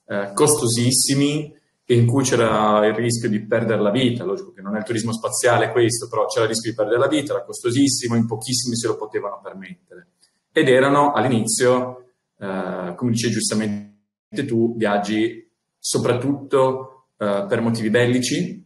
eh, 0.07 0.31
costosissimi 0.33 1.61
in 1.87 2.05
cui 2.07 2.23
c'era 2.23 2.85
il 2.85 2.93
rischio 2.93 3.29
di 3.29 3.45
perdere 3.45 3.81
la 3.81 3.91
vita, 3.91 4.25
logico 4.25 4.51
che 4.51 4.61
non 4.61 4.75
è 4.75 4.79
il 4.79 4.85
turismo 4.85 5.13
spaziale 5.13 5.71
questo, 5.71 6.09
però 6.09 6.25
c'era 6.25 6.43
il 6.43 6.49
rischio 6.49 6.71
di 6.71 6.75
perdere 6.75 6.99
la 6.99 7.07
vita, 7.07 7.33
era 7.33 7.45
costosissimo, 7.45 8.15
in 8.15 8.25
pochissimi 8.25 8.75
se 8.75 8.87
lo 8.87 8.97
potevano 8.97 9.39
permettere. 9.41 10.07
Ed 10.51 10.67
erano 10.67 11.13
all'inizio, 11.13 12.07
eh, 12.37 12.93
come 12.95 13.11
dicevi 13.11 13.33
giustamente 13.33 14.45
tu, 14.45 14.75
viaggi 14.75 15.49
soprattutto 15.77 17.07
eh, 17.17 17.45
per 17.47 17.61
motivi 17.61 17.89
bellici, 17.89 18.63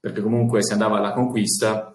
perché 0.00 0.20
comunque 0.20 0.62
si 0.62 0.72
andava 0.72 0.98
alla 0.98 1.12
conquista, 1.12 1.92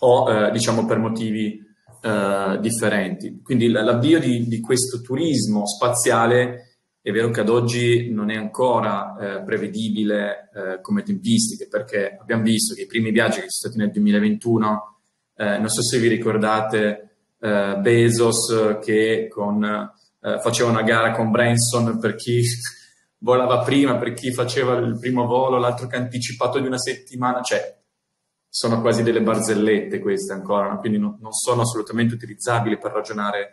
o 0.00 0.30
eh, 0.30 0.50
diciamo 0.50 0.84
per 0.86 0.98
motivi 0.98 1.60
eh, 2.02 2.58
differenti. 2.60 3.40
Quindi 3.42 3.68
l'avvio 3.68 4.18
di, 4.18 4.46
di, 4.46 4.60
questo 4.60 5.00
turismo 5.00 5.66
spaziale 5.66 6.78
è 7.02 7.10
vero 7.10 7.30
che 7.30 7.40
ad 7.40 7.48
oggi 7.48 8.10
non 8.10 8.30
è 8.30 8.36
ancora 8.36 9.16
eh, 9.16 9.42
prevedibile 9.42 10.50
eh, 10.54 10.80
come 10.80 11.02
tempistiche, 11.02 11.68
perché 11.68 12.16
abbiamo 12.20 12.42
visto 12.42 12.74
che 12.74 12.82
i 12.82 12.86
primi 12.86 13.10
viaggi 13.10 13.40
che 13.40 13.46
sono 13.48 13.72
stati 13.72 13.78
nel 13.78 13.90
2021, 13.90 14.98
eh, 15.36 15.58
non 15.58 15.68
so 15.68 15.82
se 15.82 15.98
vi 15.98 16.08
ricordate 16.08 17.16
eh, 17.38 17.76
Bezos 17.80 18.78
che 18.82 19.28
con, 19.30 19.92
faceva 20.42 20.68
una 20.68 20.82
gara 20.82 21.12
con 21.12 21.30
Branson 21.30 21.98
per 21.98 22.14
chi 22.14 22.42
volava 23.20 23.60
prima, 23.60 23.96
per 23.96 24.12
chi 24.12 24.32
faceva 24.32 24.76
il 24.76 24.98
primo 24.98 25.26
volo, 25.26 25.58
l'altro 25.58 25.86
che 25.86 25.96
ha 25.96 26.00
anticipato 26.00 26.58
di 26.58 26.66
una 26.66 26.78
settimana, 26.78 27.42
cioè 27.42 27.78
sono 28.48 28.80
quasi 28.80 29.02
delle 29.02 29.22
barzellette 29.22 30.00
queste 30.00 30.32
ancora, 30.32 30.76
quindi 30.78 30.98
no, 30.98 31.18
non 31.20 31.32
sono 31.32 31.62
assolutamente 31.62 32.14
utilizzabili 32.14 32.78
per 32.78 32.92
ragionare 32.92 33.52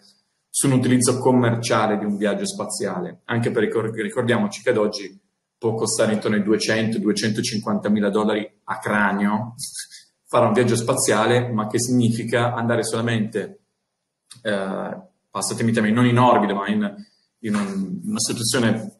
su 0.49 0.67
un 0.67 0.73
utilizzo 0.73 1.19
commerciale 1.19 1.99
di 1.99 2.05
un 2.05 2.17
viaggio 2.17 2.45
spaziale, 2.45 3.21
anche 3.25 3.51
perché 3.51 3.79
ricordiamoci 4.01 4.63
che 4.63 4.71
ad 4.71 4.77
oggi 4.77 5.19
può 5.57 5.75
costare 5.75 6.13
intorno 6.13 6.37
ai 6.37 6.43
200-250 6.43 7.91
mila 7.91 8.09
dollari 8.09 8.49
a 8.63 8.79
cranio 8.79 9.53
fare 10.25 10.45
un 10.45 10.53
viaggio 10.53 10.75
spaziale, 10.75 11.51
ma 11.51 11.67
che 11.67 11.79
significa 11.79 12.53
andare 12.53 12.83
solamente, 12.83 13.65
eh, 14.41 15.01
passatemi 15.29 15.69
i 15.69 15.73
termini, 15.73 15.93
non 15.93 16.05
in 16.05 16.17
orbita, 16.17 16.53
ma 16.53 16.67
in, 16.67 16.95
in 17.41 17.55
un, 17.55 18.01
una 18.03 18.19
situazione 18.19 18.96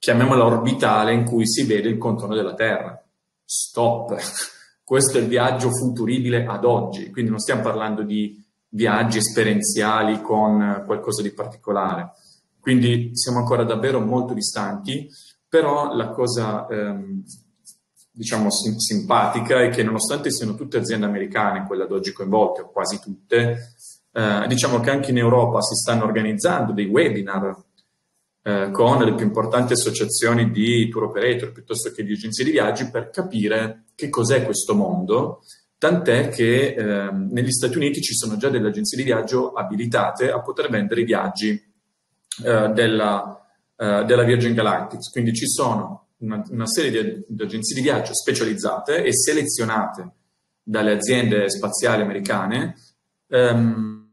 chiamiamola 0.00 0.46
orbitale, 0.46 1.12
in 1.12 1.24
cui 1.24 1.46
si 1.46 1.64
vede 1.64 1.88
il 1.88 1.98
contorno 1.98 2.34
della 2.34 2.54
Terra. 2.54 3.00
Stop. 3.44 4.16
Questo 4.82 5.18
è 5.18 5.20
il 5.20 5.28
viaggio 5.28 5.70
futuribile 5.70 6.46
ad 6.46 6.64
oggi, 6.64 7.10
quindi 7.10 7.30
non 7.30 7.38
stiamo 7.38 7.62
parlando 7.62 8.02
di 8.02 8.42
viaggi 8.70 9.18
esperienziali 9.18 10.20
con 10.20 10.82
qualcosa 10.84 11.22
di 11.22 11.32
particolare. 11.32 12.12
Quindi 12.58 13.10
siamo 13.12 13.38
ancora 13.38 13.62
davvero 13.62 14.00
molto 14.00 14.34
distanti, 14.34 15.08
però 15.48 15.94
la 15.94 16.10
cosa 16.10 16.66
ehm, 16.66 17.22
diciamo 18.10 18.50
sim- 18.50 18.76
simpatica 18.76 19.62
è 19.62 19.68
che 19.68 19.84
nonostante 19.84 20.30
siano 20.30 20.54
tutte 20.54 20.78
aziende 20.78 21.06
americane, 21.06 21.66
quelle 21.66 21.84
ad 21.84 21.92
oggi 21.92 22.12
coinvolte, 22.12 22.62
o 22.62 22.70
quasi 22.70 22.98
tutte, 23.00 23.74
eh, 24.12 24.44
diciamo 24.48 24.80
che 24.80 24.90
anche 24.90 25.10
in 25.10 25.18
Europa 25.18 25.60
si 25.60 25.74
stanno 25.74 26.04
organizzando 26.04 26.72
dei 26.72 26.86
webinar 26.86 27.56
eh, 28.42 28.70
con 28.70 29.02
le 29.02 29.14
più 29.14 29.26
importanti 29.26 29.74
associazioni 29.74 30.50
di 30.50 30.88
tour 30.88 31.04
operator 31.04 31.52
piuttosto 31.52 31.90
che 31.90 32.04
di 32.04 32.12
agenzie 32.12 32.44
di 32.44 32.50
viaggi 32.50 32.90
per 32.90 33.10
capire 33.10 33.84
che 33.94 34.08
cos'è 34.08 34.44
questo 34.44 34.74
mondo, 34.74 35.42
tant'è 35.76 36.28
che 36.28 36.74
eh, 36.74 37.10
negli 37.12 37.50
Stati 37.50 37.76
Uniti 37.76 38.00
ci 38.00 38.14
sono 38.14 38.36
già 38.36 38.48
delle 38.48 38.68
agenzie 38.68 38.96
di 38.96 39.04
viaggio 39.04 39.52
abilitate 39.52 40.30
a 40.30 40.40
poter 40.40 40.70
vendere 40.70 41.02
i 41.02 41.04
viaggi 41.04 41.50
eh, 41.50 42.68
della, 42.68 43.46
eh, 43.76 44.04
della, 44.04 44.24
Virgin 44.24 44.54
Galactic. 44.54 45.10
Quindi 45.10 45.34
ci 45.34 45.46
sono 45.46 46.08
una, 46.18 46.42
una 46.50 46.66
serie 46.66 46.90
di, 46.90 47.24
di, 47.28 47.42
agenzie 47.42 47.74
di 47.74 47.82
viaggio 47.82 48.14
specializzate 48.14 49.04
e 49.04 49.12
selezionate 49.12 50.12
dalle 50.62 50.92
aziende 50.92 51.50
spaziali 51.50 52.02
americane 52.02 52.74
ehm, 53.28 54.08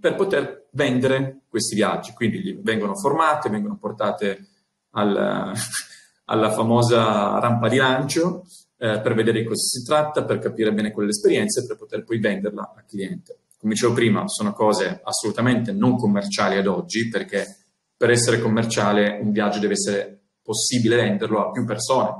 per 0.00 0.14
poter 0.14 0.68
vendere 0.72 1.39
questi 1.50 1.74
viaggi. 1.74 2.12
Quindi 2.12 2.58
vengono 2.62 2.94
formate, 2.94 3.50
vengono 3.50 3.76
portate 3.76 4.46
al, 4.92 5.52
alla 6.24 6.50
famosa 6.52 7.38
rampa 7.40 7.68
di 7.68 7.76
lancio 7.76 8.44
eh, 8.78 9.00
per 9.00 9.14
vedere 9.14 9.40
di 9.40 9.46
cosa 9.46 9.60
si 9.62 9.84
tratta, 9.84 10.24
per 10.24 10.38
capire 10.38 10.72
bene 10.72 10.92
quelle 10.92 11.10
esperienze 11.10 11.60
e 11.60 11.66
per 11.66 11.76
poter 11.76 12.04
poi 12.04 12.18
venderla 12.18 12.72
al 12.76 12.84
cliente. 12.86 13.40
Come 13.58 13.74
dicevo 13.74 13.92
prima, 13.92 14.26
sono 14.26 14.54
cose 14.54 15.00
assolutamente 15.04 15.72
non 15.72 15.98
commerciali 15.98 16.56
ad 16.56 16.66
oggi, 16.66 17.10
perché 17.10 17.58
per 17.94 18.10
essere 18.10 18.40
commerciale 18.40 19.18
un 19.20 19.32
viaggio 19.32 19.58
deve 19.58 19.74
essere 19.74 20.20
possibile 20.42 20.96
venderlo 20.96 21.46
a 21.46 21.50
più 21.50 21.66
persone, 21.66 22.10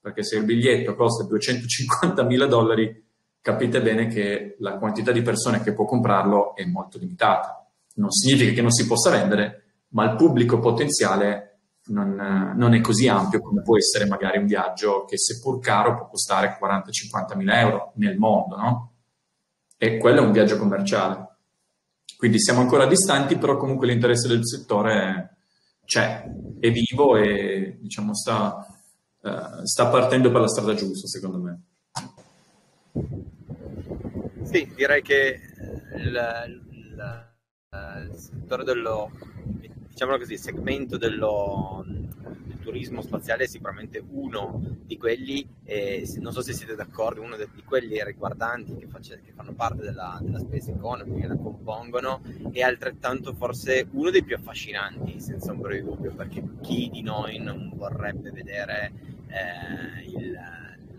perché 0.00 0.22
se 0.24 0.36
il 0.36 0.44
biglietto 0.44 0.94
costa 0.94 1.24
250 1.24 2.22
mila 2.22 2.46
dollari, 2.46 3.04
capite 3.42 3.82
bene 3.82 4.06
che 4.06 4.56
la 4.60 4.78
quantità 4.78 5.12
di 5.12 5.20
persone 5.20 5.62
che 5.62 5.74
può 5.74 5.84
comprarlo 5.84 6.56
è 6.56 6.64
molto 6.64 6.96
limitata. 6.96 7.67
Non 7.98 8.10
significa 8.10 8.52
che 8.52 8.62
non 8.62 8.70
si 8.70 8.86
possa 8.86 9.10
vendere, 9.10 9.62
ma 9.88 10.04
il 10.04 10.16
pubblico 10.16 10.58
potenziale 10.58 11.60
non, 11.88 12.54
non, 12.56 12.74
è 12.74 12.80
così 12.80 13.08
ampio 13.08 13.40
come 13.40 13.62
può 13.62 13.76
essere 13.76 14.06
magari 14.06 14.38
un 14.38 14.46
viaggio 14.46 15.04
che 15.04 15.16
seppur 15.18 15.58
caro 15.58 15.94
può 15.94 16.08
costare 16.08 16.58
40-50 16.60 17.36
mila 17.36 17.60
euro 17.60 17.92
nel 17.96 18.18
mondo, 18.18 18.56
no? 18.56 18.92
E 19.76 19.98
quello 19.98 20.22
è 20.22 20.24
un 20.24 20.32
viaggio 20.32 20.58
commerciale. 20.58 21.26
Quindi 22.16 22.40
siamo 22.40 22.60
ancora 22.60 22.86
distanti, 22.86 23.38
però 23.38 23.56
comunque 23.56 23.86
l'interesse 23.86 24.26
del 24.28 24.44
settore 24.44 25.36
c'è, 25.84 26.24
è 26.58 26.70
vivo 26.70 27.16
e 27.16 27.78
diciamo 27.80 28.14
sta, 28.14 28.66
uh, 29.20 29.64
sta 29.64 29.86
partendo 29.88 30.30
per 30.30 30.40
la 30.40 30.48
strada 30.48 30.74
giusta, 30.74 31.06
secondo 31.06 31.38
me. 31.38 31.62
Sì, 34.44 34.70
direi 34.74 35.02
che 35.02 35.40
il, 35.96 36.20
il, 36.70 37.27
il 38.10 38.16
settore 38.16 38.64
dello 38.64 39.10
diciamolo 39.88 40.18
così, 40.18 40.34
il 40.34 40.38
segmento 40.38 40.96
dello, 40.96 41.84
del 41.86 42.58
turismo 42.60 43.02
spaziale 43.02 43.44
è 43.44 43.46
sicuramente 43.46 44.02
uno 44.10 44.76
di 44.84 44.96
quelli, 44.96 45.46
eh, 45.64 46.08
non 46.20 46.32
so 46.32 46.40
se 46.40 46.52
siete 46.52 46.74
d'accordo, 46.76 47.20
uno 47.20 47.36
di 47.36 47.62
quelli 47.64 48.02
riguardanti 48.02 48.76
che, 48.76 48.86
face, 48.86 49.20
che 49.22 49.32
fanno 49.32 49.52
parte 49.52 49.82
della, 49.82 50.18
della, 50.22 50.38
space 50.38 50.70
economy, 50.70 51.20
che 51.20 51.26
la 51.26 51.36
compongono, 51.36 52.22
è 52.52 52.60
altrettanto 52.60 53.34
forse 53.34 53.86
uno 53.90 54.10
dei 54.10 54.22
più 54.22 54.36
affascinanti, 54.36 55.20
senza 55.20 55.52
un 55.52 55.60
breve 55.60 55.82
dubbio, 55.82 56.14
perché 56.14 56.42
chi 56.60 56.88
di 56.90 57.02
noi 57.02 57.38
non 57.38 57.72
vorrebbe 57.74 58.30
vedere 58.30 58.92
eh, 59.26 60.04
il 60.04 60.38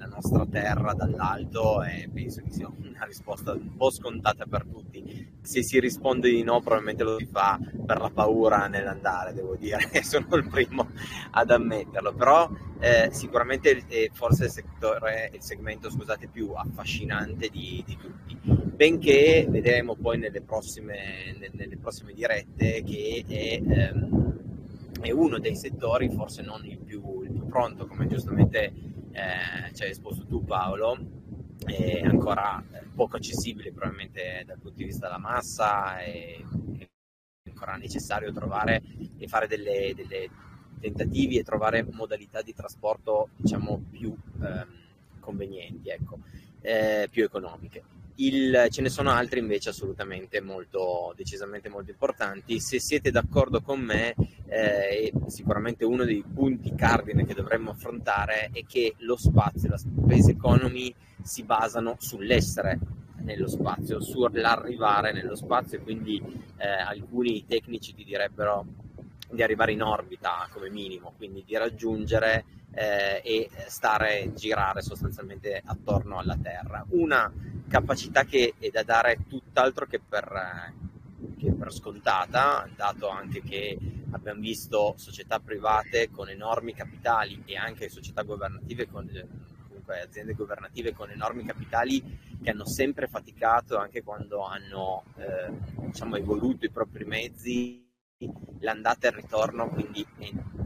nostra 0.09 0.45
terra 0.45 0.93
dall'alto 0.93 1.83
e 1.83 2.09
penso 2.13 2.41
che 2.41 2.51
sia 2.51 2.67
una 2.67 3.05
risposta 3.05 3.53
un 3.53 3.75
po' 3.75 3.89
scontata 3.89 4.45
per 4.45 4.65
tutti. 4.65 5.37
Se 5.41 5.63
si 5.63 5.79
risponde 5.79 6.29
di 6.29 6.43
no 6.43 6.59
probabilmente 6.59 7.03
lo 7.03 7.17
si 7.17 7.25
fa 7.25 7.57
per 7.85 7.99
la 7.99 8.09
paura 8.09 8.67
nell'andare, 8.67 9.33
devo 9.33 9.55
dire, 9.55 9.79
sono 10.03 10.35
il 10.35 10.47
primo 10.47 10.89
ad 11.31 11.49
ammetterlo, 11.49 12.13
però 12.13 12.49
eh, 12.79 13.09
sicuramente 13.11 13.83
è 13.87 14.09
forse 14.11 14.45
il, 14.45 14.51
settore, 14.51 15.31
il 15.33 15.41
segmento 15.41 15.89
scusate, 15.89 16.27
più 16.27 16.51
affascinante 16.53 17.49
di, 17.49 17.83
di 17.85 17.97
tutti, 17.97 18.37
benché 18.41 19.45
vedremo 19.49 19.95
poi 19.95 20.17
nelle 20.17 20.41
prossime, 20.41 21.35
nelle 21.51 21.77
prossime 21.77 22.13
dirette 22.13 22.83
che 22.83 23.23
è... 23.27 23.61
Ehm, 23.61 24.37
è 25.01 25.11
uno 25.11 25.39
dei 25.39 25.55
settori, 25.55 26.09
forse 26.09 26.41
non 26.41 26.65
il 26.65 26.77
più, 26.77 27.21
il 27.23 27.31
più 27.31 27.45
pronto, 27.47 27.87
come 27.87 28.07
giustamente 28.07 28.73
eh, 29.11 29.73
ci 29.73 29.83
hai 29.83 29.89
esposto 29.89 30.25
tu 30.25 30.43
Paolo, 30.43 30.97
è 31.65 32.01
ancora 32.01 32.63
poco 32.95 33.17
accessibile 33.17 33.71
probabilmente 33.71 34.43
dal 34.45 34.57
punto 34.59 34.77
di 34.77 34.85
vista 34.85 35.07
della 35.07 35.19
massa 35.19 35.99
è 35.99 36.37
ancora 37.45 37.75
necessario 37.75 38.31
trovare 38.31 38.81
e 39.17 39.27
fare 39.27 39.47
delle, 39.47 39.93
delle 39.95 40.29
tentativi 40.79 41.37
e 41.37 41.43
trovare 41.43 41.85
modalità 41.91 42.41
di 42.41 42.53
trasporto 42.53 43.29
diciamo 43.35 43.83
più 43.89 44.15
ehm, 44.41 44.67
convenienti, 45.19 45.89
ecco, 45.89 46.19
eh, 46.61 47.07
più 47.09 47.23
economiche. 47.23 47.83
Il, 48.21 48.67
ce 48.69 48.81
ne 48.81 48.89
sono 48.89 49.11
altri 49.11 49.39
invece 49.39 49.69
assolutamente 49.69 50.41
molto, 50.41 51.13
decisamente 51.15 51.69
molto 51.69 51.91
importanti. 51.91 52.59
Se 52.59 52.79
siete 52.79 53.11
d'accordo 53.11 53.61
con 53.61 53.79
me, 53.79 54.13
eh, 54.47 55.11
sicuramente 55.27 55.85
uno 55.85 56.03
dei 56.03 56.23
punti 56.23 56.75
cardine 56.75 57.25
che 57.25 57.33
dovremmo 57.33 57.71
affrontare 57.71 58.49
è 58.51 58.65
che 58.65 58.95
lo 58.99 59.15
spazio, 59.15 59.69
la 59.69 59.77
space 59.77 60.31
economy 60.31 60.93
si 61.21 61.43
basano 61.43 61.95
sull'essere 61.97 62.79
nello 63.21 63.47
spazio, 63.47 64.01
sull'arrivare 64.01 65.13
nello 65.13 65.35
spazio, 65.35 65.81
quindi 65.81 66.21
eh, 66.57 66.67
alcuni 66.67 67.45
tecnici 67.45 67.93
ti 67.93 68.03
direbbero 68.03 68.65
di 69.31 69.43
arrivare 69.43 69.71
in 69.71 69.81
orbita 69.81 70.47
come 70.51 70.69
minimo, 70.69 71.13
quindi 71.15 71.43
di 71.45 71.55
raggiungere 71.55 72.43
eh, 72.73 73.21
e 73.23 73.49
stare, 73.67 74.33
girare 74.33 74.81
sostanzialmente 74.81 75.61
attorno 75.63 76.19
alla 76.19 76.37
Terra. 76.41 76.85
Una 76.89 77.31
capacità 77.69 78.25
che 78.25 78.55
è 78.59 78.69
da 78.69 78.83
dare 78.83 79.25
tutt'altro 79.27 79.85
che 79.85 79.99
per, 79.99 80.73
che 81.37 81.53
per 81.53 81.71
scontata, 81.71 82.67
dato 82.75 83.07
anche 83.07 83.41
che 83.41 83.77
abbiamo 84.11 84.41
visto 84.41 84.95
società 84.97 85.39
private 85.39 86.09
con 86.09 86.29
enormi 86.29 86.73
capitali 86.73 87.41
e 87.45 87.55
anche 87.55 87.87
società 87.87 88.23
governative 88.23 88.87
con 88.87 89.07
comunque 89.67 90.01
aziende 90.01 90.33
governative 90.33 90.93
con 90.93 91.09
enormi 91.11 91.45
capitali 91.45 92.19
che 92.41 92.49
hanno 92.49 92.65
sempre 92.65 93.07
faticato 93.07 93.77
anche 93.77 94.03
quando 94.03 94.43
hanno 94.43 95.03
eh, 95.17 95.51
diciamo, 95.85 96.15
evoluto 96.15 96.65
i 96.65 96.71
propri 96.71 97.05
mezzi 97.05 97.88
l'andata 98.59 99.07
e 99.07 99.09
il 99.09 99.15
ritorno, 99.15 99.69
quindi 99.69 100.05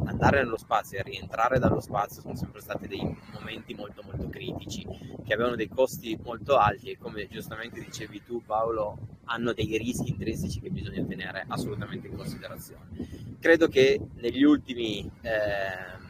andare 0.06 0.44
nello 0.44 0.58
spazio 0.58 1.00
e 1.00 1.04
rientrare 1.04 1.60
dallo 1.60 1.80
spazio 1.80 2.22
sono 2.22 2.36
sempre 2.36 2.62
stati 2.62 2.88
dei 2.88 3.18
momenti 3.32 3.74
molto 3.74 4.02
molto 4.04 4.28
critici 4.30 4.86
che 5.24 5.34
avevano 5.34 5.56
dei 5.56 5.70
costi 5.70 6.18
molto 6.22 6.58
alti 6.58 6.92
e 6.92 6.98
come 6.98 7.28
giustamente 7.28 7.80
dicevi 7.80 8.24
tu 8.24 8.44
Paolo 8.44 8.98
hanno 9.26 9.54
dei 9.54 9.78
rischi 9.78 10.10
intrinseci 10.10 10.60
che 10.60 10.70
bisogna 10.70 11.04
tenere 11.06 11.46
assolutamente 11.48 12.08
in 12.08 12.16
considerazione. 12.16 13.38
Credo 13.40 13.68
che 13.68 14.00
negli 14.16 14.44
ultimi 14.44 15.10
eh, 15.22 16.02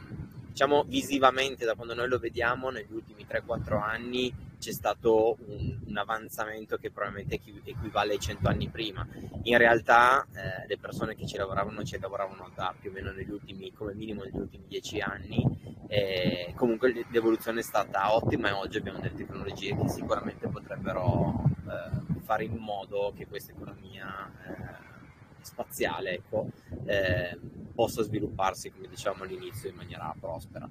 diciamo 0.48 0.84
visivamente 0.84 1.64
da 1.64 1.74
quando 1.74 1.94
noi 1.94 2.08
lo 2.08 2.18
vediamo 2.18 2.70
negli 2.70 2.92
ultimi 2.92 3.26
3-4 3.28 3.80
anni 3.80 4.32
c'è 4.64 4.72
stato 4.72 5.36
un, 5.46 5.78
un, 5.84 5.96
avanzamento 5.98 6.78
che 6.78 6.90
probabilmente 6.90 7.38
equivale 7.64 8.14
ai 8.14 8.18
100 8.18 8.48
anni 8.48 8.70
prima. 8.70 9.06
In 9.42 9.58
realtà 9.58 10.26
eh, 10.32 10.66
le 10.66 10.78
persone 10.78 11.14
che 11.14 11.26
ci 11.26 11.36
lavoravano 11.36 11.84
ci 11.84 11.98
lavoravano 12.00 12.50
da 12.54 12.74
più 12.78 12.88
o 12.88 12.92
meno 12.94 13.12
negli 13.12 13.30
ultimi, 13.30 13.70
come 13.74 13.92
minimo 13.92 14.22
negli 14.22 14.38
ultimi 14.38 14.64
10 14.66 15.00
anni. 15.00 15.84
E 15.86 16.54
comunque 16.56 17.04
l'evoluzione 17.10 17.60
è 17.60 17.62
stata 17.62 18.14
ottima 18.14 18.48
e 18.48 18.52
oggi 18.52 18.78
abbiamo 18.78 19.00
delle 19.00 19.14
tecnologie 19.14 19.76
che 19.76 19.86
sicuramente 19.90 20.48
potrebbero 20.48 21.44
eh, 21.68 22.20
fare 22.22 22.44
in 22.44 22.56
modo 22.56 23.12
che 23.14 23.26
questa 23.26 23.52
economia 23.52 24.32
eh, 24.46 25.42
spaziale 25.42 26.12
ecco, 26.12 26.48
eh, 26.86 27.38
possa 27.74 28.02
svilupparsi, 28.02 28.70
come 28.70 28.88
dicevamo 28.88 29.24
all'inizio, 29.24 29.68
in 29.68 29.76
maniera 29.76 30.14
prospera. 30.18 30.66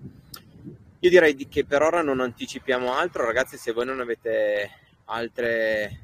Io 1.03 1.09
direi 1.09 1.35
che 1.49 1.65
per 1.65 1.81
ora 1.81 2.01
non 2.01 2.21
anticipiamo 2.21 2.93
altro, 2.93 3.25
ragazzi, 3.25 3.57
se 3.57 3.73
voi 3.73 3.85
non 3.85 3.99
avete 3.99 4.69
altre 5.03 5.99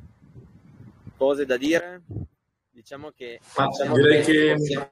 cose 1.16 1.46
da 1.46 1.56
dire, 1.56 2.02
diciamo 2.70 3.12
che... 3.16 3.40
Ma 3.56 3.68
diciamo 3.68 3.96
direi 3.96 4.22
che, 4.26 4.56
che 4.56 4.92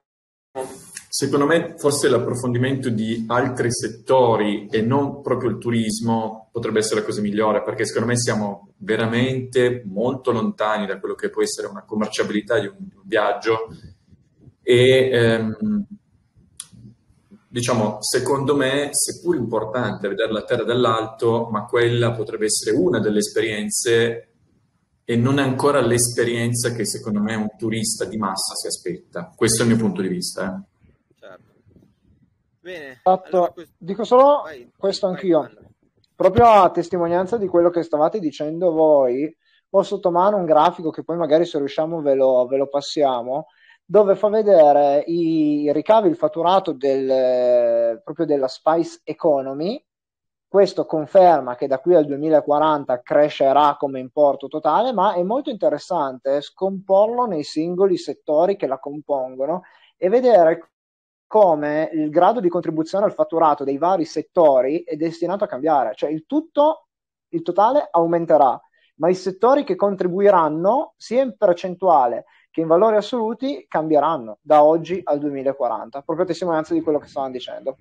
secondo 1.09 1.45
me 1.45 1.75
forse 1.77 2.07
l'approfondimento 2.07 2.87
di 2.87 3.25
altri 3.27 3.67
settori 3.69 4.67
e 4.71 4.81
non 4.81 5.21
proprio 5.21 5.49
il 5.49 5.57
turismo 5.57 6.47
potrebbe 6.53 6.79
essere 6.79 7.01
la 7.01 7.05
cosa 7.05 7.19
migliore, 7.19 7.61
perché 7.61 7.85
secondo 7.85 8.07
me 8.07 8.17
siamo 8.17 8.69
veramente 8.77 9.83
molto 9.87 10.31
lontani 10.31 10.85
da 10.85 10.99
quello 10.99 11.15
che 11.15 11.29
può 11.29 11.41
essere 11.41 11.67
una 11.67 11.83
commerciabilità 11.83 12.61
di 12.61 12.67
un, 12.67 12.75
di 12.77 12.95
un 12.95 13.03
viaggio. 13.03 13.67
E 14.61 15.09
ehm, 15.11 15.85
diciamo, 17.57 17.97
secondo 18.01 18.55
me, 18.55 18.89
seppur 18.91 19.35
importante 19.35 20.07
vedere 20.07 20.31
la 20.31 20.43
Terra 20.43 20.63
dall'alto, 20.63 21.47
ma 21.49 21.65
quella 21.65 22.11
potrebbe 22.11 22.45
essere 22.45 22.75
una 22.75 22.99
delle 22.99 23.17
esperienze 23.17 24.29
e 25.03 25.15
non 25.15 25.39
è 25.39 25.41
ancora 25.41 25.79
l'esperienza 25.81 26.71
che 26.71 26.85
secondo 26.85 27.19
me 27.19 27.33
un 27.33 27.49
turista 27.57 28.05
di 28.05 28.17
massa 28.17 28.53
si 28.53 28.67
aspetta. 28.67 29.31
Questo 29.35 29.63
è 29.63 29.65
il 29.65 29.71
mio 29.71 29.81
punto 29.81 30.01
di 30.01 30.07
vista. 30.07 30.55
Eh. 30.55 31.15
Certo. 31.19 31.53
Bene. 32.59 32.99
Allora, 33.03 33.51
questo... 33.51 33.73
Dico 33.77 34.03
solo 34.03 34.41
vai, 34.43 34.71
questo 34.77 35.07
vai, 35.07 35.15
anch'io. 35.15 35.39
Vai, 35.39 35.57
Proprio 36.15 36.45
a 36.45 36.69
testimonianza 36.71 37.37
di 37.37 37.47
quello 37.47 37.69
che 37.69 37.83
stavate 37.83 38.19
dicendo 38.19 38.71
voi, 38.71 39.35
ho 39.69 39.83
sotto 39.83 40.11
mano 40.11 40.37
un 40.37 40.45
grafico 40.45 40.89
che 40.89 41.03
poi 41.03 41.17
magari 41.17 41.45
se 41.45 41.57
riusciamo 41.57 42.01
ve 42.01 42.13
lo, 42.13 42.45
ve 42.45 42.57
lo 42.57 42.67
passiamo, 42.67 43.47
dove 43.89 44.17
fa 44.17 44.27
vedere 44.27 45.01
i 45.07 45.71
ricavi, 45.71 46.09
il 46.09 46.17
fatturato 46.17 46.73
del, 46.73 48.01
proprio 48.03 48.25
della 48.25 48.49
Spice 48.49 48.99
Economy. 49.05 49.81
Questo 50.45 50.85
conferma 50.85 51.55
che 51.55 51.67
da 51.67 51.79
qui 51.79 51.95
al 51.95 52.05
2040 52.05 53.01
crescerà 53.01 53.77
come 53.79 53.99
importo 53.99 54.47
totale, 54.47 54.91
ma 54.91 55.13
è 55.13 55.23
molto 55.23 55.49
interessante 55.49 56.41
scomporlo 56.41 57.25
nei 57.25 57.43
singoli 57.43 57.97
settori 57.97 58.57
che 58.57 58.67
la 58.67 58.77
compongono 58.77 59.63
e 59.95 60.09
vedere 60.09 60.71
come 61.25 61.89
il 61.93 62.09
grado 62.09 62.41
di 62.41 62.49
contribuzione 62.49 63.05
al 63.05 63.13
fatturato 63.13 63.63
dei 63.63 63.77
vari 63.77 64.05
settori 64.05 64.83
è 64.83 64.95
destinato 64.97 65.45
a 65.45 65.47
cambiare, 65.47 65.95
cioè 65.95 66.09
il 66.09 66.25
tutto, 66.25 66.87
il 67.29 67.41
totale 67.41 67.87
aumenterà, 67.89 68.59
ma 68.95 69.09
i 69.09 69.15
settori 69.15 69.63
che 69.63 69.75
contribuiranno 69.75 70.93
sia 70.97 71.23
in 71.23 71.35
percentuale 71.37 72.25
che 72.57 72.63
in 72.63 72.69
valori 72.69 72.95
assoluti 72.95 73.67
cambieranno 73.69 74.39
da 74.41 74.63
oggi 74.63 74.99
al 75.03 75.19
2040, 75.19 76.01
proprio 76.01 76.25
a 76.25 76.27
testimonianza 76.27 76.73
di 76.73 76.81
quello 76.81 76.97
che 76.97 77.05
stavano 77.05 77.31
dicendo. 77.31 77.77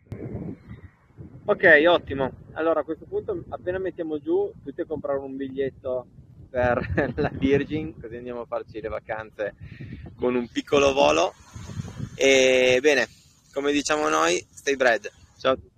Ok, 1.46 1.82
ottimo. 1.88 2.30
Allora 2.52 2.80
a 2.80 2.82
questo 2.82 3.06
punto 3.08 3.42
appena 3.48 3.78
mettiamo 3.78 4.20
giù 4.20 4.52
tutti 4.62 4.82
a 4.82 4.84
comprare 4.84 5.18
un 5.20 5.34
biglietto 5.34 6.04
per 6.50 6.78
la 7.16 7.30
Virgin, 7.32 7.98
così 7.98 8.16
andiamo 8.16 8.42
a 8.42 8.44
farci 8.44 8.82
le 8.82 8.88
vacanze 8.88 9.54
con 10.14 10.34
un 10.34 10.46
piccolo 10.46 10.92
volo. 10.92 11.32
E 12.14 12.78
bene, 12.82 13.06
come 13.54 13.72
diciamo 13.72 14.10
noi, 14.10 14.44
stay 14.50 14.76
bread. 14.76 15.10
Ciao 15.38 15.52
a 15.52 15.54
tutti. 15.54 15.75